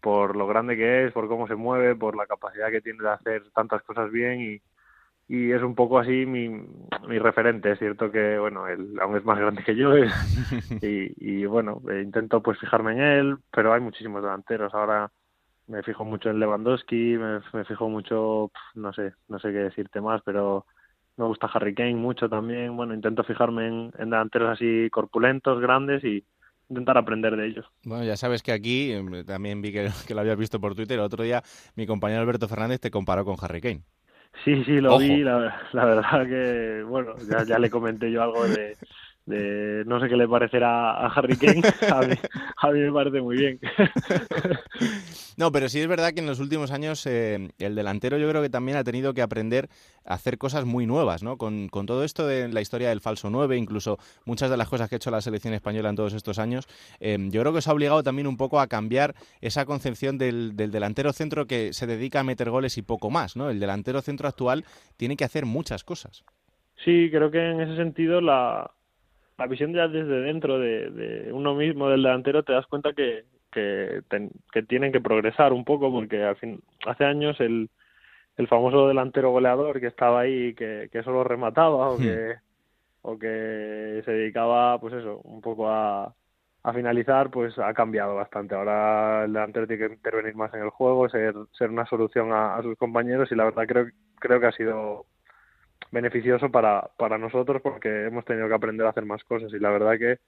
[0.00, 3.10] por lo grande que es, por cómo se mueve, por la capacidad que tiene de
[3.10, 4.62] hacer tantas cosas bien y,
[5.28, 7.72] y es un poco así mi, mi referente.
[7.72, 10.04] Es cierto que, bueno, él aún es más grande que yo y,
[10.82, 14.74] y, bueno, eh, intento pues fijarme en él, pero hay muchísimos delanteros.
[14.74, 15.10] Ahora
[15.68, 20.00] me fijo mucho en Lewandowski, me, me fijo mucho, no sé, no sé qué decirte
[20.00, 20.66] más, pero
[21.16, 22.76] me gusta Harry Kane mucho también.
[22.76, 26.24] Bueno, intento fijarme en, en delanteros así corpulentos, grandes y
[26.70, 27.66] intentar aprender de ellos.
[27.84, 30.98] Bueno, ya sabes que aquí, em, también vi que, que lo habías visto por Twitter,
[30.98, 31.42] el otro día
[31.74, 33.82] mi compañero Alberto Fernández te comparó con Harry Kane.
[34.44, 35.22] Sí, sí, lo vi.
[35.22, 38.76] La, la, verdad que, bueno, ya, ya le comenté yo algo de,
[39.26, 41.62] de no sé qué le parecerá a Harry Kane,
[42.56, 43.60] a mí, me parece muy bien.
[45.36, 48.42] No, pero sí es verdad que en los últimos años eh, el delantero yo creo
[48.42, 49.70] que también ha tenido que aprender
[50.04, 51.38] a hacer cosas muy nuevas, ¿no?
[51.38, 54.90] Con, con, todo esto de la historia del falso 9, incluso muchas de las cosas
[54.90, 56.66] que ha hecho la selección española en todos estos años,
[56.98, 60.56] eh, yo creo que se ha obligado también un poco a cambiar esa concepción del,
[60.56, 63.48] del delantero centro que se dedica a meter goles y poco más, ¿no?
[63.48, 64.66] El delantero centro actual
[64.98, 66.22] tiene que hacer muchas cosas.
[66.84, 68.70] Sí, creo que en ese sentido la,
[69.40, 74.02] la visión ya desde dentro de, uno mismo del delantero te das cuenta que, que,
[74.68, 77.70] tienen que progresar un poco porque al fin, hace años el,
[78.36, 82.02] el famoso delantero goleador que estaba ahí que, que solo remataba o hmm.
[82.02, 82.34] que
[83.02, 86.14] o que se dedicaba pues eso un poco a,
[86.62, 90.68] a finalizar pues ha cambiado bastante ahora el delantero tiene que intervenir más en el
[90.68, 93.86] juego ser ser una solución a, a sus compañeros y la verdad creo
[94.16, 95.06] creo que ha sido
[95.90, 99.70] beneficioso para, para nosotros porque hemos tenido que aprender a hacer más cosas y la
[99.70, 100.18] verdad que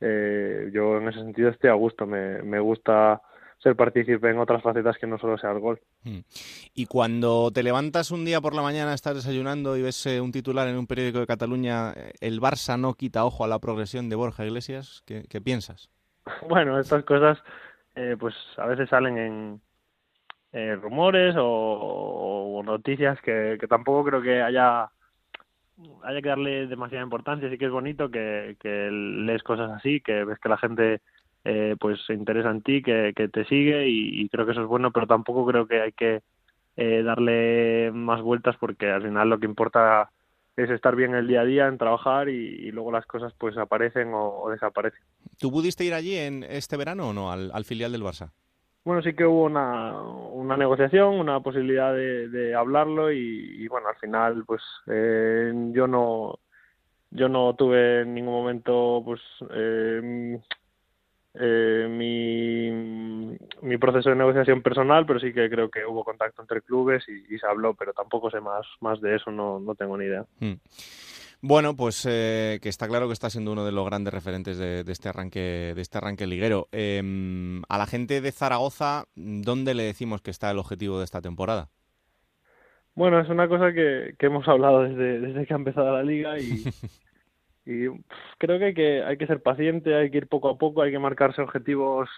[0.00, 3.20] eh, yo en ese sentido estoy a gusto, me, me gusta
[3.62, 5.80] ser partícipe en otras facetas que no solo sea el gol.
[6.02, 6.18] Mm.
[6.74, 10.32] Y cuando te levantas un día por la mañana, estás desayunando y ves eh, un
[10.32, 14.08] titular en un periódico de Cataluña, eh, el Barça no quita ojo a la progresión
[14.08, 15.90] de Borja Iglesias, ¿qué, qué piensas?
[16.48, 17.38] Bueno, estas cosas
[17.94, 19.60] eh, pues a veces salen en
[20.52, 24.88] eh, rumores o, noticias que, tampoco creo que haya
[26.04, 27.50] haya que darle demasiada importancia.
[27.50, 31.00] Sí que es bonito que, lees cosas así, que ves que la gente
[31.44, 34.92] eh, pues se interesa en ti, que, te sigue y, creo que eso es bueno,
[34.92, 36.22] pero tampoco creo que hay que
[36.76, 40.10] eh, darle más vueltas porque al final lo que importa
[40.56, 44.12] es estar bien el día a día, en trabajar y, luego las cosas pues aparecen
[44.14, 45.00] o, o, desaparecen.
[45.38, 48.30] ¿Tú pudiste ir allí en este verano o no, al, al filial del Barça?
[48.84, 54.44] Bueno, sí que hubo una, una negociación, una posibilidad de, hablarlo y, bueno, al final
[54.44, 56.38] pues eh, yo no
[57.10, 59.20] yo no tuve en ningún momento pues
[59.50, 60.40] eh,
[61.34, 66.62] eh, mi, mi proceso de negociación personal, pero sí que creo que hubo contacto entre
[66.62, 69.96] clubes y, y se habló, pero tampoco sé más, más de eso, no, no tengo
[69.96, 70.24] ni idea.
[70.40, 70.54] Mm.
[71.44, 74.84] Bueno, pues eh, que está claro que está siendo uno de los grandes referentes de,
[74.84, 76.68] de este arranque, de este arranque liguero.
[76.70, 77.02] Eh,
[77.68, 81.68] a la gente de Zaragoza, ¿dónde le decimos que está el objetivo de esta temporada?
[82.94, 86.38] Bueno, es una cosa que, que hemos hablado desde, desde que ha empezado la liga
[86.38, 86.62] y,
[87.66, 87.88] y
[88.38, 90.92] creo que hay, que hay que ser paciente, hay que ir poco a poco, hay
[90.92, 92.08] que marcarse objetivos.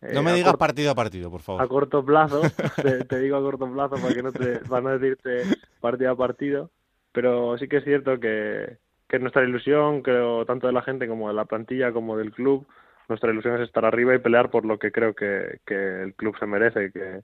[0.00, 1.60] Eh, no me digas partido a partido, por favor.
[1.60, 2.40] A corto plazo,
[2.82, 5.42] te, te, digo a corto plazo para que no te van a decirte
[5.78, 6.70] partido a partido,
[7.12, 11.28] pero sí que es cierto que, que nuestra ilusión, creo, tanto de la gente como
[11.28, 12.66] de la plantilla como del club,
[13.08, 16.36] nuestra ilusión es estar arriba y pelear por lo que creo que, que el club
[16.38, 17.20] se merece, que,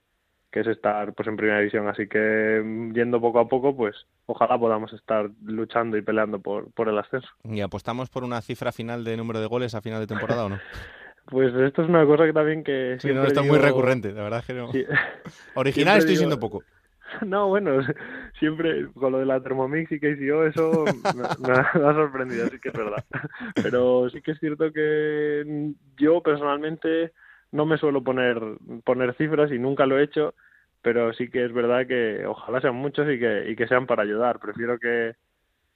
[0.51, 1.87] que es estar pues en primera división.
[1.87, 6.71] Así que mm, yendo poco a poco pues ojalá podamos estar luchando y peleando por,
[6.73, 7.29] por el ascenso.
[7.43, 10.49] Y apostamos por una cifra final de número de goles a final de temporada o
[10.49, 10.59] no
[11.25, 13.53] pues esto es una cosa que también que sí, no está digo...
[13.53, 14.71] muy recurrente la verdad es que no.
[14.71, 14.85] Sí.
[15.55, 16.19] original estoy digo...
[16.19, 16.63] siendo poco
[17.25, 17.79] no, bueno,
[18.39, 20.85] siempre con lo de la Thermomix y KCO, eso
[21.15, 23.03] me, ha sorprendido, así que es verdad.
[23.61, 27.13] Pero sí que es cierto que yo personalmente
[27.51, 28.39] no me suelo poner,
[28.83, 30.35] poner cifras y nunca lo he hecho,
[30.81, 34.03] pero sí que es verdad que ojalá sean muchos y que, y que sean para
[34.03, 34.39] ayudar.
[34.39, 35.15] Prefiero que,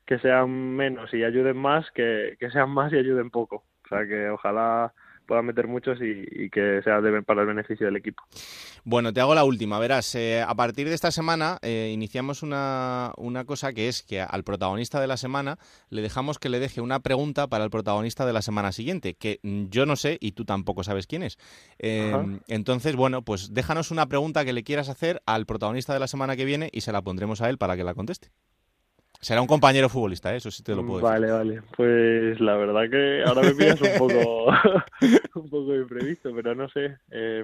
[0.06, 3.64] que sean menos y ayuden más que, que sean más y ayuden poco.
[3.86, 4.94] O sea que ojalá
[5.26, 8.24] pueda meter muchos y, y que sea de, para el beneficio del equipo.
[8.84, 9.80] Bueno, te hago la última.
[9.80, 14.22] Verás, eh, a partir de esta semana eh, iniciamos una, una cosa que es que
[14.22, 15.58] al protagonista de la semana
[15.90, 19.40] le dejamos que le deje una pregunta para el protagonista de la semana siguiente, que
[19.44, 21.38] yo no sé y tú tampoco sabes quién es.
[21.80, 22.14] Eh,
[22.48, 26.36] entonces, bueno, pues déjanos una pregunta que le quieras hacer al protagonista de la semana
[26.36, 28.30] que viene y se la pondremos a él para que la conteste.
[29.24, 30.38] Será un compañero futbolista, ¿eh?
[30.38, 31.10] eso sí te lo puedo decir.
[31.10, 31.62] Vale, vale.
[31.78, 34.48] Pues la verdad que ahora me pillas un poco,
[35.36, 36.98] un poco imprevisto, pero no sé.
[37.10, 37.42] Eh,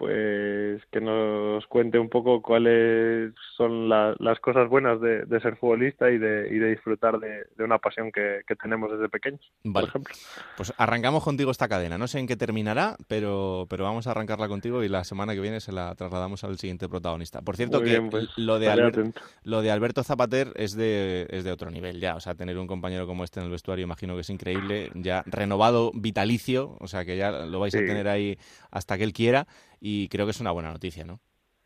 [0.00, 5.56] pues que nos cuente un poco cuáles son la, las cosas buenas de, de, ser
[5.56, 9.42] futbolista y de, y de disfrutar de, de una pasión que, que, tenemos desde pequeños,
[9.62, 9.88] vale.
[9.88, 10.14] por ejemplo.
[10.56, 11.98] Pues arrancamos contigo esta cadena.
[11.98, 15.40] No sé en qué terminará, pero, pero vamos a arrancarla contigo y la semana que
[15.42, 17.42] viene se la trasladamos al siguiente protagonista.
[17.42, 21.26] Por cierto, Muy que bien, pues, lo, de Albert, lo de Alberto Zapater es de,
[21.28, 22.16] es de otro nivel ya.
[22.16, 24.90] O sea, tener un compañero como este en el vestuario imagino que es increíble.
[24.94, 27.80] Ya renovado vitalicio, o sea que ya lo vais sí.
[27.80, 28.38] a tener ahí
[28.70, 29.46] hasta que él quiera
[29.80, 31.20] y creo que es una buena noticia, ¿no?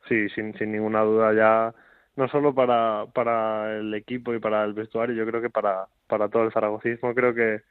[0.09, 1.75] Sí, sin, sin ninguna duda ya
[2.17, 6.29] no solo para, para el equipo y para el vestuario, yo creo que para, para
[6.29, 7.63] todo el zaragocismo, creo que,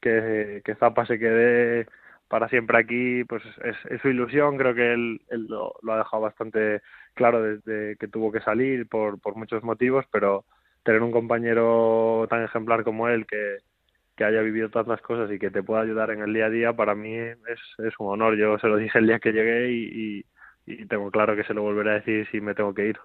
[0.00, 1.86] que, que Zapa se quede
[2.28, 5.98] para siempre aquí, pues es, es su ilusión, creo que él, él lo, lo, ha
[5.98, 6.80] dejado bastante
[7.14, 10.44] claro desde que tuvo que salir por, por muchos motivos, pero
[10.82, 13.58] tener un compañero tan ejemplar como él que,
[14.16, 16.72] que haya vivido tantas cosas y que te pueda ayudar en el día a día,
[16.72, 17.38] para mí es,
[17.78, 18.36] es un honor.
[18.36, 20.24] Yo se lo dije el día que llegué y,
[20.66, 22.98] y, y tengo claro que se lo volveré a decir si me tengo que ir.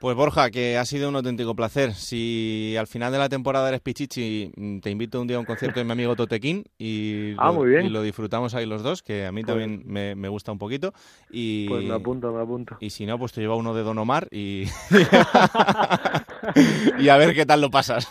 [0.00, 1.92] Pues Borja, que ha sido un auténtico placer.
[1.92, 5.80] Si al final de la temporada eres Pichichi, te invito un día a un concierto
[5.80, 7.86] de mi amigo Totequín y, ah, lo, muy bien.
[7.86, 10.58] y lo disfrutamos ahí los dos, que a mí pues, también me, me, gusta un
[10.58, 10.92] poquito.
[11.30, 12.76] Y, pues me apunto, me apunto.
[12.78, 14.66] Y si no, pues te lleva uno de Don Omar y,
[16.98, 18.08] y a ver qué tal lo pasas.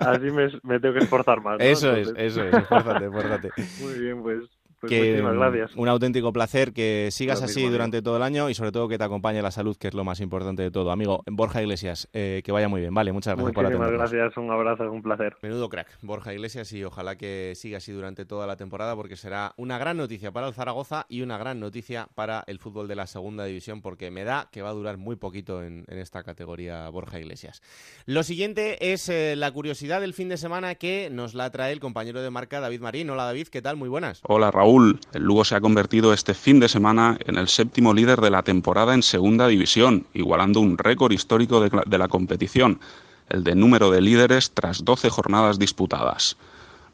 [0.00, 1.58] Así me, me tengo que esforzar más.
[1.58, 1.64] ¿no?
[1.64, 2.14] Eso Entonces...
[2.16, 3.50] es, eso es, esfuérzate, esfuérzate.
[3.80, 4.44] Muy bien, pues
[4.80, 5.76] Pues que muchísimas gracias.
[5.76, 9.04] un auténtico placer que sigas así durante todo el año y sobre todo que te
[9.04, 10.90] acompañe la salud, que es lo más importante de todo.
[10.90, 12.94] Amigo, Borja Iglesias, eh, que vaya muy bien.
[12.94, 14.10] Vale, muchas gracias por Muchísimas atendernos.
[14.12, 15.36] gracias, un abrazo, un placer.
[15.42, 19.52] Menudo crack, Borja Iglesias, y ojalá que siga así durante toda la temporada porque será
[19.56, 23.06] una gran noticia para el Zaragoza y una gran noticia para el fútbol de la
[23.06, 26.88] segunda división porque me da que va a durar muy poquito en, en esta categoría
[26.88, 27.62] Borja Iglesias.
[28.06, 31.80] Lo siguiente es eh, la curiosidad del fin de semana que nos la trae el
[31.80, 33.10] compañero de marca David Marín.
[33.10, 33.76] Hola David, ¿qué tal?
[33.76, 34.20] Muy buenas.
[34.24, 38.20] Hola Raúl, el Lugo se ha convertido este fin de semana en el séptimo líder
[38.20, 42.80] de la temporada en segunda división, igualando un récord histórico de, de la competición,
[43.28, 46.36] el de número de líderes tras 12 jornadas disputadas.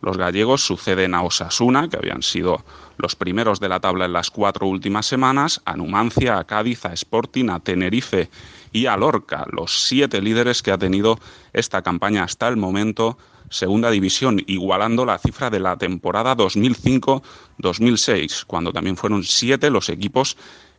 [0.03, 2.65] Los gallegos suceden a Osasuna, que habían sido
[2.99, 6.93] los primeros de la tabla en las cuatro últimas semanas, a Numancia, a Cádiz, a
[6.93, 8.29] Sporting, a Tenerife
[8.73, 11.19] y a Lorca, los siete líderes que ha tenido
[11.53, 13.17] esta campaña hasta el momento,
[13.49, 20.37] segunda división, igualando la cifra de la temporada 2005-2006, cuando también fueron siete los equipos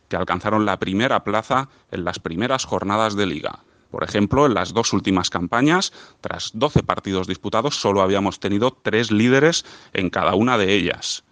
[0.08, 3.60] que alcanzaron la primera plaza en las primeras jornadas de liga.
[3.90, 9.10] Por ejemplo, en las dos últimas campañas, tras 12 partidos disputados, solo habíamos tenido tres
[9.10, 9.64] líderes
[9.94, 11.24] en cada una de ellas.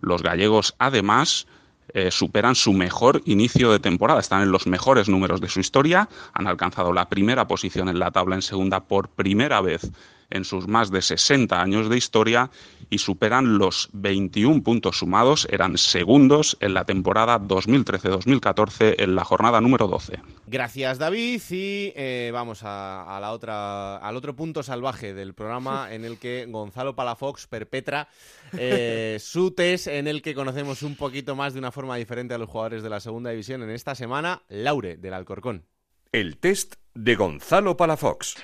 [0.00, 1.46] Los gallegos, además,
[1.92, 6.08] eh, superan su mejor inicio de temporada, están en los mejores números de su historia,
[6.32, 9.90] han alcanzado la primera posición en la tabla en segunda por primera vez
[10.30, 12.50] en sus más de 60 años de historia
[12.88, 19.60] y superan los 21 puntos sumados, eran segundos en la temporada 2013-2014 en la jornada
[19.60, 20.18] número 12.
[20.46, 25.88] Gracias David y eh, vamos a, a la otra, al otro punto salvaje del programa
[25.92, 28.08] en el que Gonzalo Palafox perpetra
[28.56, 32.38] eh, su test en el que conocemos un poquito más de una forma diferente a
[32.38, 35.64] los jugadores de la segunda división en esta semana, Laure del Alcorcón.
[36.12, 38.36] El test de Gonzalo Palafox.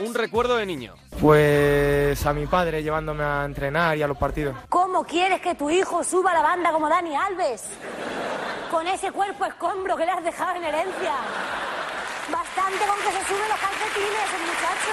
[0.00, 0.94] Un recuerdo de niño.
[1.20, 4.56] Pues a mi padre llevándome a entrenar y a los partidos.
[4.68, 7.64] ¿Cómo quieres que tu hijo suba a la banda como Dani Alves?
[8.70, 11.12] Con ese cuerpo escombro que le has dejado en herencia.
[12.70, 14.92] Bastante con que se suben los calcetines, el muchacho.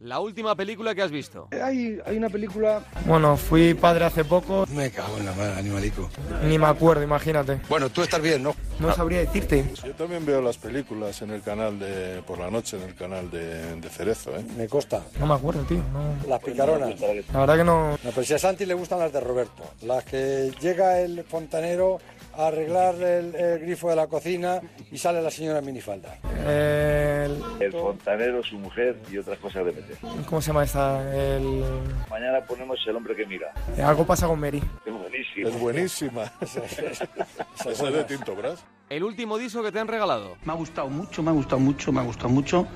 [0.00, 1.48] La última película que has visto.
[1.62, 2.82] Hay, hay una película...
[3.04, 4.64] Bueno, fui padre hace poco.
[4.70, 6.08] Me cago en la madre, animalico.
[6.44, 7.60] Ni me acuerdo, imagínate.
[7.68, 8.54] Bueno, tú estás bien, ¿no?
[8.78, 9.64] No sabría decirte.
[9.84, 12.22] Yo también veo las películas en el canal de...
[12.22, 14.44] por la noche en el canal de, de Cerezo, ¿eh?
[14.56, 15.02] Me costa.
[15.18, 15.82] No me acuerdo, tío.
[15.92, 16.28] No.
[16.28, 16.98] Las picaronas.
[17.00, 17.90] La verdad que no...
[17.90, 19.64] No, pero si a Santi le gustan las de Roberto.
[19.82, 21.98] Las que llega el fontanero
[22.38, 24.60] a arreglar el, el grifo de la cocina
[24.92, 26.18] y sale la señora minifalda.
[26.46, 27.42] El...
[27.60, 29.96] El fontanero, su mujer y otras cosas de meter.
[30.26, 31.02] ¿Cómo se llama esta?
[31.12, 31.64] El...
[32.08, 33.52] Mañana ponemos el hombre que mira.
[33.84, 34.62] Algo pasa con Mary.
[34.86, 35.48] Es buenísimo.
[35.48, 36.32] Es buenísima.
[36.40, 38.64] Esa es de Tinto Brass.
[38.88, 40.36] El último disco que te han regalado.
[40.44, 42.68] Me ha gustado mucho, me ha gustado mucho, me ha gustado mucho.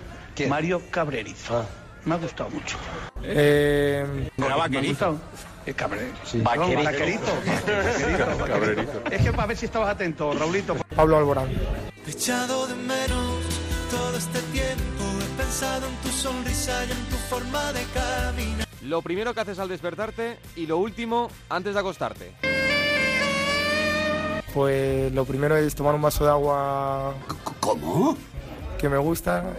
[0.48, 1.64] Mario Cabrerizo.
[2.04, 2.76] Me ha gustado mucho.
[3.22, 4.28] Eh...
[4.36, 5.20] ¿Me ha gustado?
[5.64, 6.10] El cabre...
[6.24, 6.40] Sí.
[6.40, 6.82] Vaquerito.
[6.84, 7.32] Vaquerito.
[7.46, 8.46] Vaquerito.
[8.46, 9.02] Cabrerito.
[9.10, 10.76] Es que para ver si estabas atento, Raulito.
[10.96, 11.48] Pablo Alborán.
[12.04, 13.36] Te he echado de menos
[13.90, 15.04] todo este tiempo.
[15.20, 18.66] He pensado en tu sonrisa y en tu forma de caminar.
[18.82, 22.32] Lo primero que haces al despertarte y lo último antes de acostarte.
[24.52, 27.14] Pues lo primero es tomar un vaso de agua...
[27.60, 28.16] ¿Cómo?
[28.78, 29.54] Que me gusta.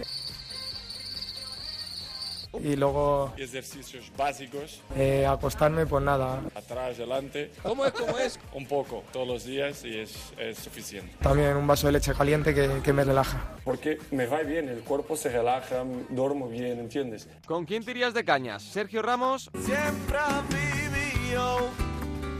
[2.62, 6.40] Y luego Ejercicios básicos, eh, acostarme, pues nada.
[6.54, 7.50] atrás, adelante.
[7.62, 7.92] ¿Cómo es?
[7.92, 8.38] ¿Cómo es?
[8.52, 11.14] Un poco, todos los días y es, es suficiente.
[11.20, 13.56] También un vaso de leche caliente que, que me relaja.
[13.64, 17.28] Porque me va bien, el cuerpo se relaja, duermo bien, ¿entiendes?
[17.46, 18.62] ¿Con quién te irías de cañas?
[18.62, 21.68] ¿Sergio Ramos Siempre vivido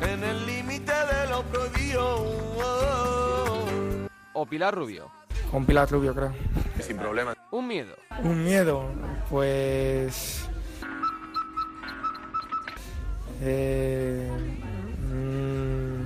[0.02, 2.24] en el límite de lo prohibido.
[4.32, 5.10] o Pilar Rubio?
[5.50, 6.32] Con Pilar Rubio, creo.
[6.80, 7.34] Sin problema.
[7.50, 7.94] Un miedo.
[8.22, 8.84] Un miedo,
[9.30, 10.48] pues...
[13.40, 14.30] Eh,
[15.02, 16.02] mm,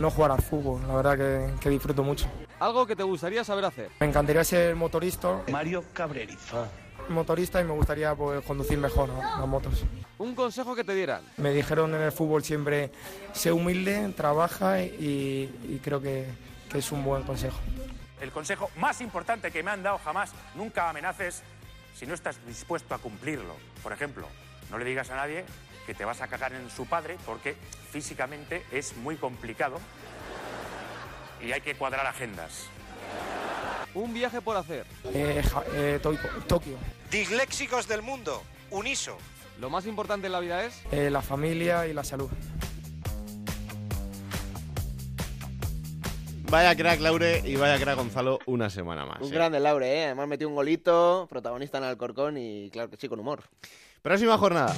[0.00, 2.26] no jugar al fútbol, la verdad que, que disfruto mucho.
[2.60, 3.90] Algo que te gustaría saber hacer.
[4.00, 6.66] Me encantaría ser motorista, Mario Cabrerizo.
[7.08, 9.20] motorista y me gustaría pues, conducir mejor ¿no?
[9.20, 9.84] las motos.
[10.18, 11.22] Un consejo que te dieran.
[11.36, 12.90] Me dijeron en el fútbol siempre,
[13.32, 16.26] sé humilde, trabaja y, y creo que,
[16.70, 17.58] que es un buen consejo.
[18.20, 21.42] El consejo más importante que me han dado jamás, nunca amenaces
[21.94, 23.54] si no estás dispuesto a cumplirlo.
[23.82, 24.26] Por ejemplo,
[24.70, 25.44] no le digas a nadie
[25.86, 27.56] que te vas a cagar en su padre porque
[27.90, 29.78] físicamente es muy complicado
[31.40, 32.64] y hay que cuadrar agendas.
[33.94, 34.86] Un viaje por hacer.
[35.14, 36.00] Eh, Ja- eh,
[36.46, 36.76] Tokio,
[37.10, 39.16] Disléxicos del mundo, Uniso.
[39.58, 40.82] Lo más importante en la vida es...
[40.92, 42.28] Eh, la familia y la salud.
[46.50, 49.20] Vaya crack Laure y vaya crack Gonzalo una semana más.
[49.20, 49.34] Un ¿eh?
[49.34, 50.04] grande Laure, ¿eh?
[50.06, 53.42] Además metió un golito, protagonista en Alcorcón y claro que sí, con humor.
[54.00, 54.74] Próxima jornada.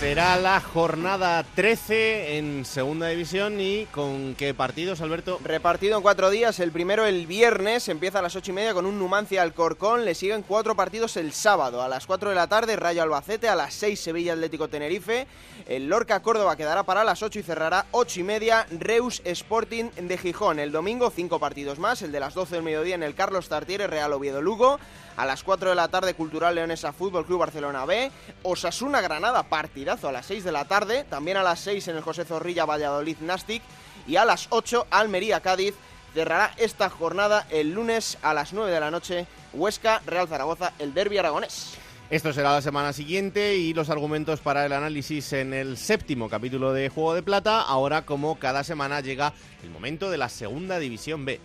[0.00, 5.38] Será la jornada 13 en segunda división y con qué partidos, Alberto.
[5.44, 8.86] Repartido en cuatro días, el primero el viernes, empieza a las ocho y media con
[8.86, 12.76] un Numancia Alcorcón, le siguen cuatro partidos el sábado, a las 4 de la tarde
[12.76, 15.26] Rayo Albacete, a las 6 Sevilla Atlético Tenerife,
[15.68, 20.16] el Lorca Córdoba quedará para las 8 y cerrará ocho y media Reus Sporting de
[20.16, 20.60] Gijón.
[20.60, 23.86] El domingo cinco partidos más, el de las 12 del mediodía en el Carlos Tartiere
[23.86, 24.80] Real Oviedo Lugo,
[25.20, 28.10] a las 4 de la tarde Cultural Leonesa Fútbol Club Barcelona B,
[28.42, 32.02] Osasuna Granada partidazo a las 6 de la tarde, también a las 6 en el
[32.02, 33.62] José Zorrilla Valladolid Nastic
[34.06, 35.74] y a las 8 Almería Cádiz.
[36.14, 40.94] Cerrará esta jornada el lunes a las 9 de la noche Huesca Real Zaragoza, el
[40.94, 41.76] derby aragonés.
[42.08, 46.72] Esto será la semana siguiente y los argumentos para el análisis en el séptimo capítulo
[46.72, 47.60] de Juego de Plata.
[47.60, 51.40] Ahora, como cada semana, llega el momento de la segunda división B.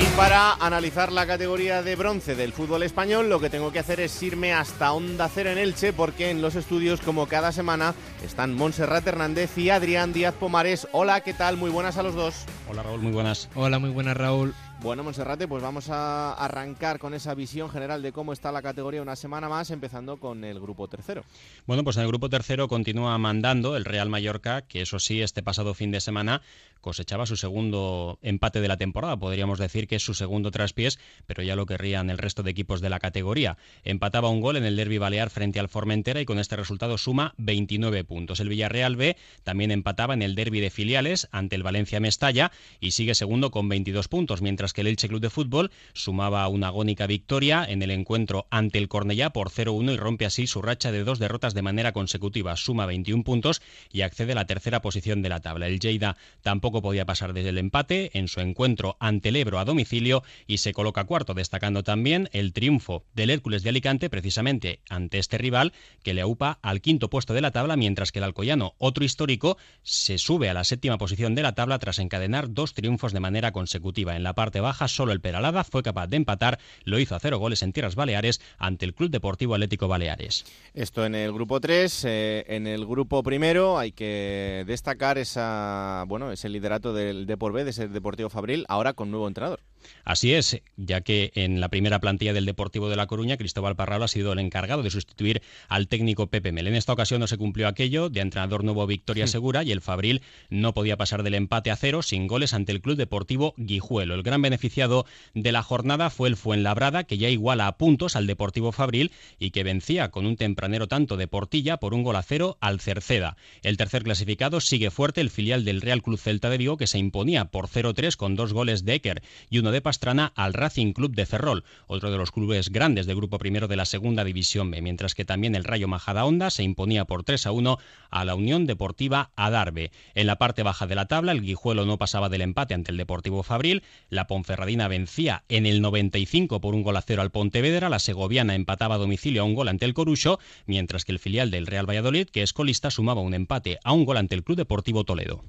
[0.00, 4.00] Y para analizar la categoría de bronce del fútbol español, lo que tengo que hacer
[4.00, 7.94] es irme hasta Onda Cero en Elche, porque en los estudios, como cada semana,
[8.24, 10.88] están Montserrat Hernández y Adrián Díaz Pomares.
[10.92, 11.58] Hola, ¿qué tal?
[11.58, 12.46] Muy buenas a los dos.
[12.70, 13.50] Hola Raúl, muy buenas.
[13.54, 14.54] Hola, muy buenas Raúl.
[14.82, 19.02] Bueno, Monserrate, pues vamos a arrancar con esa visión general de cómo está la categoría
[19.02, 21.22] una semana más, empezando con el grupo tercero.
[21.66, 25.42] Bueno, pues en el grupo tercero continúa mandando el Real Mallorca, que eso sí, este
[25.42, 26.40] pasado fin de semana
[26.80, 29.16] cosechaba su segundo empate de la temporada.
[29.18, 32.80] Podríamos decir que es su segundo traspiés, pero ya lo querrían el resto de equipos
[32.80, 33.58] de la categoría.
[33.84, 37.34] Empataba un gol en el derby balear frente al Formentera y con este resultado suma
[37.38, 38.40] 29 puntos.
[38.40, 42.92] El Villarreal B también empataba en el derby de filiales ante el Valencia Mestalla y
[42.92, 47.06] sigue segundo con 22 puntos, mientras que el Elche Club de Fútbol sumaba una agónica
[47.06, 51.04] victoria en el encuentro ante el Cornellá por 0-1 y rompe así su racha de
[51.04, 52.56] dos derrotas de manera consecutiva.
[52.56, 53.62] Suma 21 puntos
[53.92, 55.66] y accede a la tercera posición de la tabla.
[55.66, 59.64] El Lleida tampoco podía pasar desde el empate en su encuentro ante el Ebro a
[59.64, 65.18] domicilio y se coloca cuarto, destacando también el triunfo del Hércules de Alicante precisamente ante
[65.18, 68.74] este rival que le aupa al quinto puesto de la tabla, mientras que el Alcoyano,
[68.78, 73.12] otro histórico, se sube a la séptima posición de la tabla tras encadenar dos triunfos
[73.12, 74.14] de manera consecutiva.
[74.14, 77.38] En la parte baja, solo el Peralada fue capaz de empatar, lo hizo a cero
[77.38, 80.44] goles en Tierras Baleares ante el Club Deportivo Atlético Baleares.
[80.74, 86.30] Esto en el grupo 3, eh, en el grupo primero hay que destacar esa, bueno,
[86.32, 89.60] ese liderato del Depor B, de ese Deportivo Fabril, ahora con nuevo entrenador.
[90.04, 94.04] Así es, ya que en la primera plantilla del Deportivo de La Coruña, Cristóbal Parralo
[94.04, 96.66] ha sido el encargado de sustituir al técnico Pepe Mel.
[96.66, 100.22] En esta ocasión no se cumplió aquello, de entrenador nuevo victoria segura y el Fabril
[100.48, 104.14] no podía pasar del empate a cero sin goles ante el Club Deportivo Guijuelo.
[104.14, 108.26] El gran beneficiado de la jornada fue el Fuenlabrada, que ya iguala a puntos al
[108.26, 112.22] Deportivo Fabril y que vencía con un tempranero tanto de Portilla por un gol a
[112.22, 113.36] cero al Cerceda.
[113.62, 116.98] El tercer clasificado sigue fuerte el filial del Real Club Celta de Vigo, que se
[116.98, 121.14] imponía por 0-3 con dos goles de Eker y uno de Pastrana al Racing Club
[121.14, 124.82] de Ferrol, otro de los clubes grandes del grupo primero de la segunda división B,
[124.82, 127.78] mientras que también el Rayo Majadahonda se imponía por 3 a 1
[128.10, 129.90] a la Unión Deportiva Adarve.
[130.14, 132.96] En la parte baja de la tabla, el Guijuelo no pasaba del empate ante el
[132.96, 137.88] Deportivo Fabril, la Ponferradina vencía en el 95 por un gol a cero al Pontevedra,
[137.88, 141.50] la Segoviana empataba a domicilio a un gol ante el Corucho, mientras que el filial
[141.50, 144.58] del Real Valladolid, que es colista, sumaba un empate a un gol ante el Club
[144.58, 145.44] Deportivo Toledo.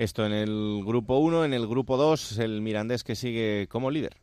[0.00, 4.16] Esto en el grupo 1, en el grupo 2, el Mirandés que sigue como líder.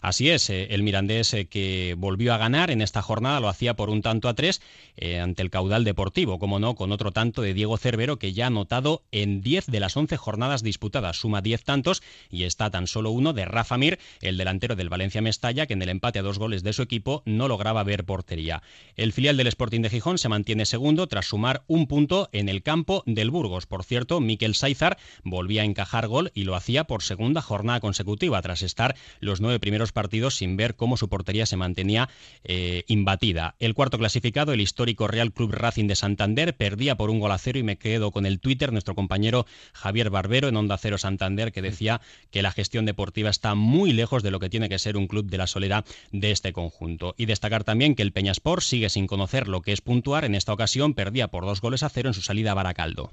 [0.00, 3.74] Así es, eh, el Mirandés eh, que volvió a ganar en esta jornada lo hacía
[3.74, 4.60] por un tanto a tres
[4.96, 8.44] eh, ante el caudal deportivo, como no, con otro tanto de Diego Cervero que ya
[8.44, 12.86] ha anotado en 10 de las 11 jornadas disputadas, suma 10 tantos y está tan
[12.86, 16.22] solo uno de Rafa Mir, el delantero del Valencia Mestalla, que en el empate a
[16.22, 18.62] dos goles de su equipo no lograba ver portería.
[18.96, 22.62] El filial del Sporting de Gijón se mantiene segundo tras sumar un punto en el
[22.62, 23.66] campo del Burgos.
[23.66, 28.40] Por cierto, Miquel Saizar volvía a encajar gol y lo hacía por segunda jornada consecutiva
[28.42, 32.08] tras estar los nueve primeros partidos sin ver cómo su portería se mantenía
[32.44, 33.56] eh, imbatida.
[33.58, 37.38] El cuarto clasificado, el histórico Real Club Racing de Santander, perdía por un gol a
[37.38, 41.52] cero y me quedo con el Twitter, nuestro compañero Javier Barbero en Onda Cero Santander,
[41.52, 44.96] que decía que la gestión deportiva está muy lejos de lo que tiene que ser
[44.96, 47.14] un club de la solera de este conjunto.
[47.16, 50.24] Y destacar también que el Peñaspor sigue sin conocer lo que es puntuar.
[50.24, 53.12] En esta ocasión perdía por dos goles a cero en su salida a Baracaldo.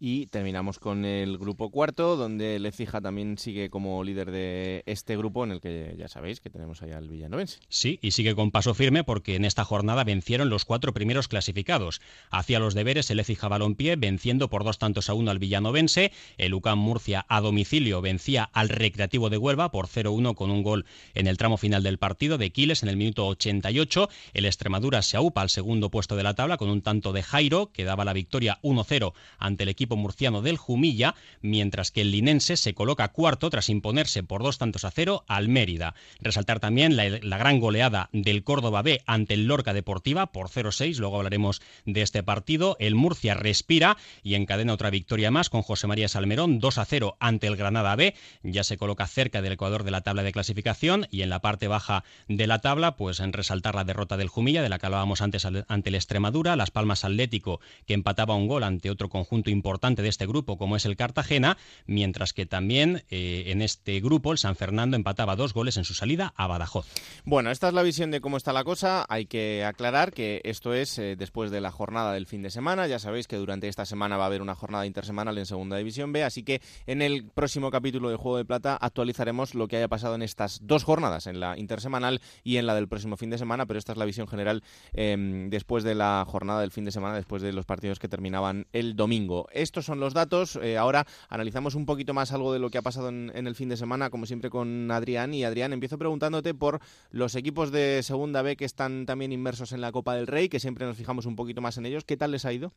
[0.00, 5.44] Y terminamos con el grupo cuarto, donde Lecija también sigue como líder de este grupo,
[5.44, 7.60] en el que ya sabéis que tenemos allá al Villanovense.
[7.68, 12.00] Sí, y sigue con paso firme porque en esta jornada vencieron los cuatro primeros clasificados.
[12.30, 16.12] Hacía los deberes el Écija Balompié, venciendo por dos tantos a uno al Villanovense.
[16.38, 20.86] El UCAM Murcia a domicilio vencía al Recreativo de Huelva por 0-1 con un gol
[21.14, 24.08] en el tramo final del partido de Quiles en el minuto 88.
[24.32, 27.70] El Extremadura se aupa al segundo puesto de la tabla con un tanto de Jairo,
[27.72, 32.56] que daba la victoria 1-0 ante el equipo murciano del Jumilla, mientras que el linense
[32.56, 35.94] se coloca cuarto tras imponerse por dos tantos a cero al Mérida.
[36.20, 40.98] Resaltar también la, la gran goleada del Córdoba B ante el Lorca Deportiva por 0-6,
[40.98, 42.76] luego hablaremos de este partido.
[42.80, 47.56] El Murcia respira y encadena otra victoria más con José María Salmerón 2-0 ante el
[47.56, 51.30] Granada B, ya se coloca cerca del Ecuador de la tabla de clasificación y en
[51.30, 54.78] la parte baja de la tabla, pues en resaltar la derrota del Jumilla, de la
[54.78, 59.08] que hablábamos antes ante el Extremadura, Las Palmas Atlético, que empataba un gol ante otro
[59.08, 64.00] conjunto importante de este grupo, como es el Cartagena, mientras que también eh, en este
[64.00, 66.86] grupo el San Fernando empataba dos goles en su salida a Badajoz.
[67.24, 69.04] Bueno, esta es la visión de cómo está la cosa.
[69.08, 72.86] Hay que aclarar que esto es eh, después de la jornada del fin de semana.
[72.86, 76.12] Ya sabéis que durante esta semana va a haber una jornada intersemanal en Segunda División
[76.12, 79.88] B, así que en el próximo capítulo de Juego de Plata actualizaremos lo que haya
[79.88, 83.38] pasado en estas dos jornadas, en la intersemanal y en la del próximo fin de
[83.38, 84.62] semana, pero esta es la visión general
[84.92, 88.66] eh, después de la jornada del fin de semana, después de los partidos que terminaban
[88.72, 89.48] el domingo.
[89.64, 90.56] Estos son los datos.
[90.62, 93.54] Eh, ahora analizamos un poquito más algo de lo que ha pasado en, en, el
[93.54, 95.32] fin de semana, como siempre con Adrián.
[95.34, 99.80] Y Adrián, empiezo preguntándote por los equipos de Segunda B que están también inmersos en
[99.80, 102.04] la Copa del Rey, que siempre nos fijamos un poquito más en ellos.
[102.04, 102.72] ¿Qué tal les ha ido?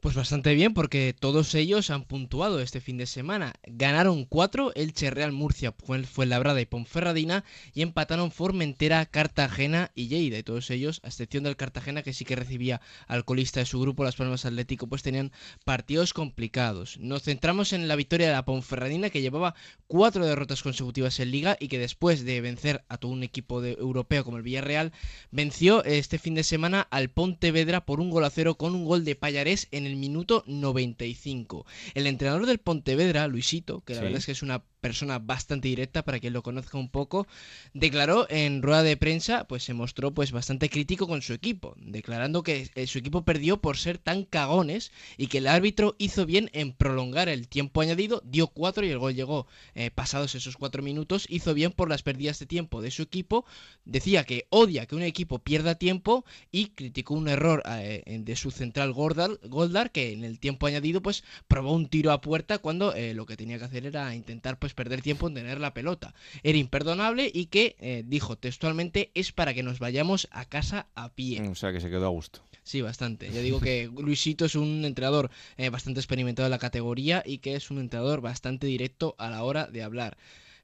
[0.00, 3.54] Pues bastante bien, porque todos ellos han puntuado este fin de semana.
[3.66, 7.44] Ganaron cuatro, Elche, Real Murcia, Fuenlabrada y Ponferradina,
[7.74, 10.38] y empataron Formentera, Cartagena y Lleida.
[10.38, 13.80] Y todos ellos, a excepción del Cartagena, que sí que recibía al colista de su
[13.80, 15.32] grupo, Las Palmas Atlético, pues tenían
[15.64, 16.96] partidos complicados.
[17.00, 19.56] Nos centramos en la victoria de la Ponferradina, que llevaba
[19.88, 23.72] cuatro derrotas consecutivas en Liga y que después de vencer a todo un equipo de,
[23.72, 24.92] europeo como el Villarreal,
[25.32, 29.04] venció este fin de semana al Pontevedra por un gol a cero con un gol
[29.04, 31.66] de Payarés en el minuto 95.
[31.94, 34.04] El entrenador del Pontevedra, Luisito, que la sí.
[34.04, 37.26] verdad es que es una persona bastante directa para quien lo conozca un poco,
[37.74, 42.42] declaró en rueda de prensa, pues se mostró pues bastante crítico con su equipo, declarando
[42.42, 46.50] que eh, su equipo perdió por ser tan cagones y que el árbitro hizo bien
[46.52, 50.82] en prolongar el tiempo añadido, dio cuatro y el gol llegó eh, pasados esos cuatro
[50.82, 53.44] minutos, hizo bien por las pérdidas de tiempo de su equipo,
[53.84, 58.50] decía que odia que un equipo pierda tiempo y criticó un error eh, de su
[58.50, 59.38] central Goldar,
[59.90, 63.36] Que en el tiempo añadido pues probó un tiro a puerta cuando eh, lo que
[63.36, 66.14] tenía que hacer era intentar pues perder tiempo en tener la pelota.
[66.42, 71.10] Era imperdonable y que eh, dijo textualmente es para que nos vayamos a casa a
[71.10, 71.48] pie.
[71.48, 72.40] O sea que se quedó a gusto.
[72.68, 73.30] Sí, bastante.
[73.32, 77.54] Ya digo que Luisito es un entrenador eh, bastante experimentado en la categoría y que
[77.54, 80.18] es un entrenador bastante directo a la hora de hablar.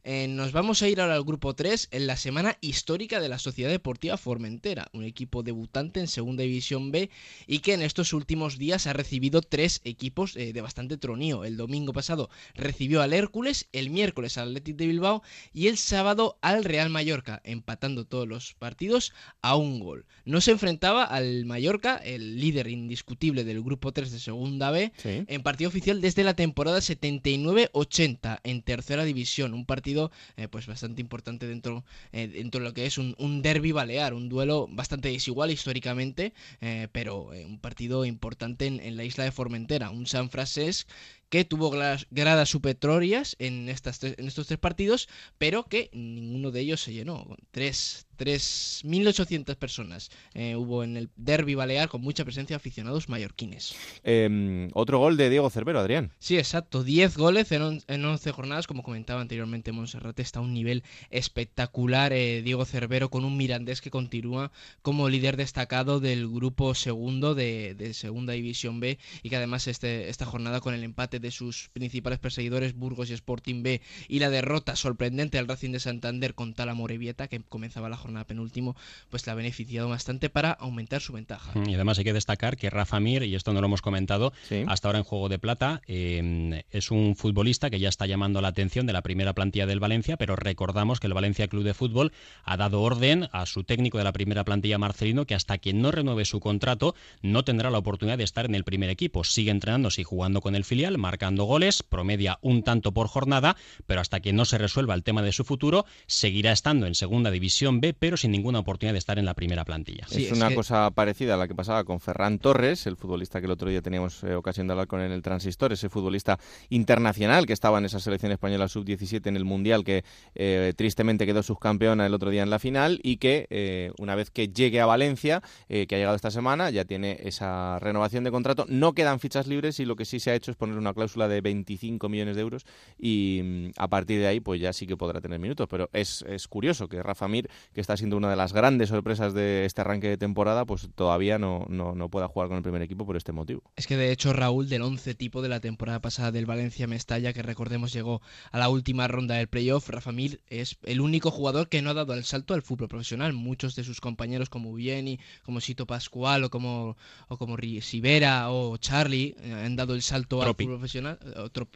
[0.07, 3.39] Eh, nos vamos a ir ahora al grupo 3 en la semana histórica de la
[3.39, 7.09] Sociedad Deportiva Formentera, un equipo debutante en Segunda División B
[7.47, 11.45] y que en estos últimos días ha recibido tres equipos eh, de bastante tronío.
[11.45, 15.23] El domingo pasado recibió al Hércules, el miércoles al Athletic de Bilbao
[15.55, 20.05] y el sábado al Real Mallorca, empatando todos los partidos a un gol.
[20.27, 25.25] No se enfrentaba al Mallorca, el líder indiscutible del grupo 3 de Segunda B, sí.
[25.27, 29.94] en partido oficial desde la temporada 79-80 en Tercera División, un partido
[30.37, 34.15] eh, pues bastante importante dentro, eh, dentro de lo que es un, un derby balear,
[34.15, 39.33] un duelo bastante desigual históricamente, eh, pero un partido importante en, en, la isla de
[39.33, 40.87] Formentera, un San Francés
[41.35, 46.61] que tuvo gradas supletorias en, estas tres, en estos tres partidos, pero que ninguno de
[46.61, 47.27] ellos se llenó.
[47.51, 53.75] Tres, 3.800 personas eh, hubo en el derby balear con mucha presencia de aficionados mallorquines.
[54.05, 56.13] Eh, otro gol de Diego Cervero, Adrián.
[56.19, 56.85] Sí, exacto.
[56.85, 60.85] 10 goles en, on, en 11 jornadas, como comentaba anteriormente Monserrate, está a un nivel
[61.11, 62.13] espectacular.
[62.13, 67.75] Eh, Diego Cervero con un mirandés que continúa como líder destacado del grupo segundo de,
[67.75, 71.71] de Segunda División B y que además este, esta jornada con el empate de sus
[71.73, 76.53] principales perseguidores Burgos y Sporting B y la derrota sorprendente al Racing de Santander con
[76.53, 78.77] Tala Morevieta que comenzaba la jornada penúltimo,
[79.09, 81.53] pues le ha beneficiado bastante para aumentar su ventaja.
[81.67, 84.65] Y además hay que destacar que Rafa Mir, y esto no lo hemos comentado, sí.
[84.69, 88.49] hasta ahora en Juego de Plata, eh, es un futbolista que ya está llamando la
[88.49, 92.13] atención de la primera plantilla del Valencia, pero recordamos que el Valencia Club de Fútbol
[92.45, 95.91] ha dado orden a su técnico de la primera plantilla, Marcelino, que hasta que no
[95.91, 99.25] renueve su contrato no tendrá la oportunidad de estar en el primer equipo.
[99.25, 104.01] Sigue entrenándose y jugando con el filial, marcando goles, promedia un tanto por jornada, pero
[104.01, 107.83] hasta que no se resuelva el tema de su futuro, seguirá estando en segunda división
[107.83, 110.07] B, pero sin ninguna oportunidad de estar en la primera plantilla.
[110.11, 113.53] es, una cosa parecida a la que pasaba con Ferran Torres, el futbolista que el
[113.53, 116.39] otro día teníamos eh, ocasión de hablar con él en el Transistor, ese futbolista
[116.71, 121.43] internacional que estaba en esa selección española sub-17 en el Mundial, que eh, tristemente quedó
[121.43, 124.87] subcampeona el otro día en la final y que eh, una vez que llegue a
[124.87, 128.65] Valencia, que ha llegado esta semana, ya tiene esa renovación de contrato.
[128.69, 131.29] No quedan fichas libres y lo que sí se ha hecho es poner una cláusula
[131.29, 132.65] de 25 millones de euros
[132.99, 135.69] y mm, a partir de ahí pues ya sí que podrá tener minutos.
[135.69, 139.35] Pero es, es curioso que Rafa Mir, que está siendo una de las grandes sorpresas
[139.35, 142.83] de este arranque de temporada, pues todavía no, no, no pueda jugar con el primer
[142.83, 143.63] equipo por este motivo.
[143.77, 147.33] Es que de hecho Raúl del 11 tipo de la temporada pasada del Valencia Mestalla,
[147.33, 148.23] que recordemos llegó
[148.53, 151.95] a la última ronda del playoff, Rafa Mir es el único jugador que no ha
[151.95, 153.33] dado el salto al fútbol profesional.
[153.33, 156.97] Muchos de sus compañeros como Vieni, como Sito Pascual o como,
[157.29, 161.19] o como Rivera o Charlie eh, han dado el salto al fútbol profesional.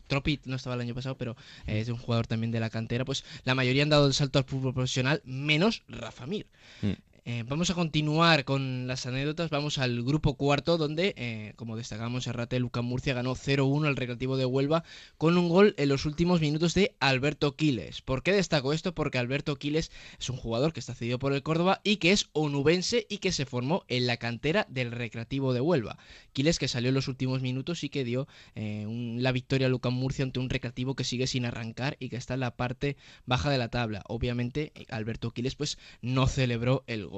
[0.06, 1.36] Tropit no estaba el año pasado, pero
[1.66, 3.04] es un jugador también de la cantera.
[3.04, 6.46] Pues la mayoría han dado el salto al fútbol profesional, menos Rafa Mir.
[6.82, 6.92] Mm.
[7.30, 9.50] Eh, vamos a continuar con las anécdotas.
[9.50, 14.38] Vamos al grupo cuarto, donde, eh, como destacamos, Errate Luca Murcia ganó 0-1 al Recreativo
[14.38, 14.82] de Huelva
[15.18, 18.00] con un gol en los últimos minutos de Alberto Quiles.
[18.00, 18.94] ¿Por qué destaco esto?
[18.94, 22.30] Porque Alberto Quiles es un jugador que está cedido por el Córdoba y que es
[22.32, 25.98] onubense y que se formó en la cantera del Recreativo de Huelva.
[26.32, 28.86] Quiles que salió en los últimos minutos y que dio eh,
[29.18, 32.32] la victoria a Luca Murcia ante un Recreativo que sigue sin arrancar y que está
[32.32, 34.02] en la parte baja de la tabla.
[34.08, 37.17] Obviamente, Alberto Quiles pues no celebró el gol.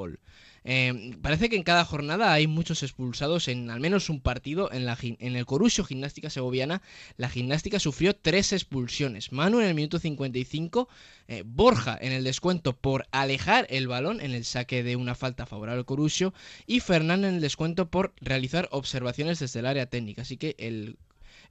[0.64, 4.70] Eh, parece que en cada jornada hay muchos expulsados en al menos un partido.
[4.72, 6.82] En, la, en el Corusio Gimnástica Segoviana,
[7.16, 9.32] la gimnástica sufrió tres expulsiones.
[9.32, 10.88] Manu en el minuto 55,
[11.28, 15.46] eh, Borja en el descuento por alejar el balón en el saque de una falta
[15.46, 16.34] favorable al Corusio
[16.66, 20.22] y Fernán en el descuento por realizar observaciones desde el área técnica.
[20.22, 20.96] Así que el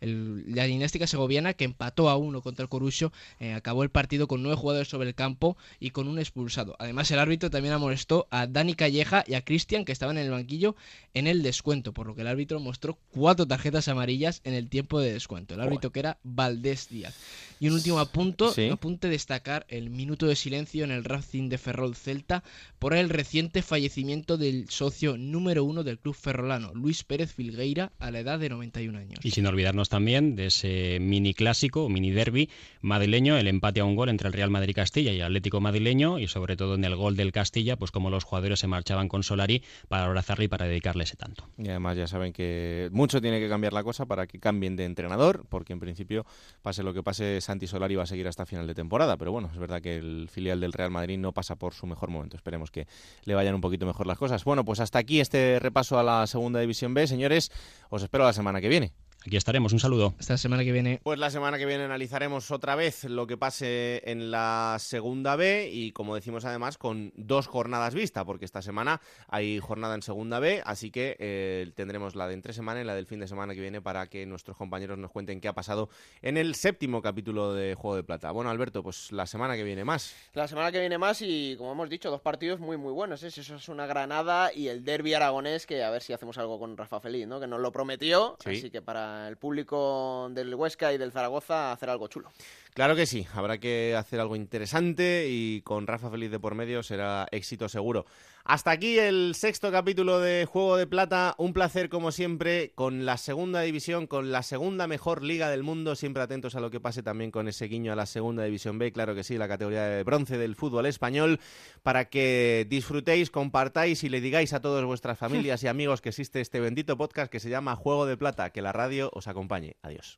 [0.02, 4.44] la dinástica segoviana que empató a uno contra el Corusio, eh, acabó el partido con
[4.44, 6.76] nueve jugadores sobre el campo y con un expulsado.
[6.80, 10.32] Además, el árbitro también amonestó a Dani Calleja y a Cristian, que estaban en el
[10.32, 10.76] banquillo,
[11.14, 15.00] en el descuento, por lo que el árbitro mostró cuatro tarjetas amarillas en el tiempo
[15.00, 15.56] de descuento.
[15.56, 17.16] El árbitro que era Valdés Díaz.
[17.60, 21.96] Y un último apunto, apunte destacar el minuto de silencio en el Racing de Ferrol
[21.96, 22.44] Celta
[22.80, 28.12] por el reciente fallecimiento del socio número uno del club ferrolano, Luis Pérez Filgueira, a
[28.12, 29.20] la edad de 91 años.
[29.24, 32.50] Y sin olvidarnos también de ese mini clásico, mini derby
[32.82, 36.20] madrileño, el empate a un gol entre el Real Madrid Castilla y el Atlético madrileño,
[36.20, 39.24] y sobre todo en el gol del Castilla, pues como los jugadores se marchaban con
[39.24, 41.50] Solari para abrazarle y para dedicarle ese tanto.
[41.58, 44.86] Y además ya saben que mucho tiene que cambiar la cosa para que cambien de
[44.86, 46.26] entrenador, porque en principio,
[46.62, 49.50] pase lo que pase, Santi Solari va a seguir hasta final de temporada, pero bueno,
[49.52, 52.38] es verdad que el filial del Real Madrid no pasa por su mejor momento.
[52.38, 52.88] Esperemos que
[53.26, 54.44] le vayan un poquito mejor las cosas.
[54.44, 57.52] Bueno, pues hasta aquí este repaso a la segunda división B, señores.
[57.90, 58.92] Os espero la semana que viene.
[59.26, 60.14] Aquí estaremos, un saludo.
[60.18, 61.02] Hasta la semana que viene.
[61.04, 65.70] Pues la semana que viene analizaremos otra vez lo que pase en la segunda B
[65.72, 70.40] y como decimos además con dos jornadas vista, porque esta semana hay jornada en segunda
[70.40, 73.54] B, así que eh, tendremos la de entre semana y la del fin de semana
[73.54, 75.90] que viene para que nuestros compañeros nos cuenten qué ha pasado
[76.22, 78.32] en el séptimo capítulo de Juego de Plata.
[78.32, 80.16] Bueno, Alberto, pues la semana que viene más.
[80.34, 83.22] La semana que viene más y como hemos dicho, dos partidos muy muy buenos.
[83.24, 83.28] ¿eh?
[83.28, 86.78] Eso es una Granada y el derby aragonés que a ver si hacemos algo con
[86.78, 87.42] Rafa Feliz, ¿no?
[87.42, 91.90] que nos lo prometió, así que para el público del Huesca y del Zaragoza hacer
[91.90, 92.32] algo chulo.
[92.74, 96.84] Claro que sí, habrá que hacer algo interesante y con Rafa Feliz de por medio
[96.84, 98.06] será éxito seguro.
[98.50, 101.36] Hasta aquí el sexto capítulo de Juego de Plata.
[101.38, 105.94] Un placer como siempre con la segunda división, con la segunda mejor liga del mundo.
[105.94, 108.92] Siempre atentos a lo que pase también con ese guiño a la segunda división B.
[108.92, 111.40] Claro que sí, la categoría de bronce del fútbol español.
[111.84, 116.42] Para que disfrutéis, compartáis y le digáis a todas vuestras familias y amigos que existe
[116.42, 118.50] este bendito podcast que se llama Juego de Plata.
[118.50, 119.76] Que la radio os acompañe.
[119.84, 120.18] Adiós.